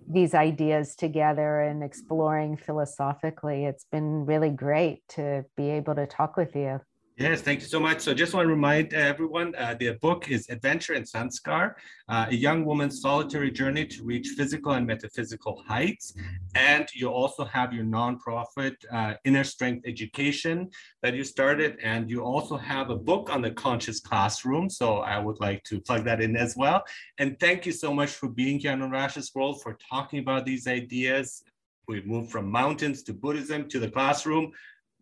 these 0.07 0.35
ideas 0.35 0.95
together 0.95 1.63
and 1.63 1.83
exploring 1.83 2.59
philosophically. 2.59 3.65
It's 3.65 3.87
been 3.91 4.27
really 4.27 4.51
great 4.51 4.99
to 5.17 5.47
be 5.57 5.71
able 5.71 5.95
to 5.95 6.07
talk 6.07 6.37
with 6.37 6.55
you. 6.55 6.83
Yes, 7.19 7.43
thank 7.43 7.61
you 7.61 7.67
so 7.67 7.79
much. 7.79 8.01
So 8.01 8.15
just 8.15 8.33
want 8.33 8.47
to 8.47 8.51
remind 8.51 8.95
everyone, 8.95 9.55
uh, 9.57 9.75
the 9.79 9.99
book 10.01 10.31
is 10.31 10.49
Adventure 10.49 10.95
in 10.95 11.03
Zanskar 11.03 11.75
uh, 12.09 12.27
a 12.31 12.35
young 12.35 12.65
woman's 12.65 13.03
solitary 13.03 13.51
journey 13.51 13.85
to 13.85 14.03
reach 14.03 14.29
physical 14.29 14.73
and 14.73 14.87
metaphysical 14.87 15.63
heights. 15.69 16.15
And 16.55 16.89
you 16.95 17.11
also 17.11 17.45
have 17.45 17.75
your 17.75 17.85
nonprofit 17.85 18.77
uh, 18.91 19.15
Inner 19.27 19.45
Strength 19.45 19.87
Education 19.87 20.71
that 21.03 21.13
you 21.13 21.23
started. 21.23 21.77
And 21.83 22.09
you 22.11 22.25
also 22.25 22.57
have 22.57 22.89
a 22.89 22.97
book 22.97 23.29
on 23.31 23.43
the 23.43 23.51
conscious 23.51 24.01
classroom. 24.01 24.71
So 24.71 25.01
I 25.01 25.19
would 25.19 25.39
like 25.39 25.63
to 25.65 25.83
plug 25.83 26.05
that 26.05 26.23
in 26.23 26.35
as 26.35 26.57
well. 26.57 26.83
And 27.19 27.39
thank 27.39 27.67
you 27.67 27.73
so 27.73 27.93
much 27.93 28.11
for 28.11 28.31
being 28.31 28.59
here 28.59 28.73
on 28.73 28.81
Unconscious 28.81 29.35
World, 29.35 29.61
for 29.63 29.77
talking 29.91 30.21
about 30.21 30.47
these 30.47 30.67
ideas. 30.67 31.43
We 31.89 32.01
moved 32.03 32.31
from 32.31 32.51
mountains 32.51 33.03
to 33.03 33.13
Buddhism 33.13 33.69
to 33.69 33.79
the 33.79 33.91
classroom 33.91 34.53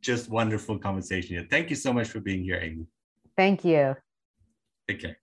just 0.00 0.28
wonderful 0.28 0.78
conversation 0.78 1.36
here. 1.36 1.46
Thank 1.50 1.70
you 1.70 1.76
so 1.76 1.92
much 1.92 2.08
for 2.08 2.20
being 2.20 2.42
here, 2.42 2.58
Amy. 2.60 2.86
Thank 3.36 3.64
you. 3.64 3.96
Take 4.88 5.00
care. 5.00 5.18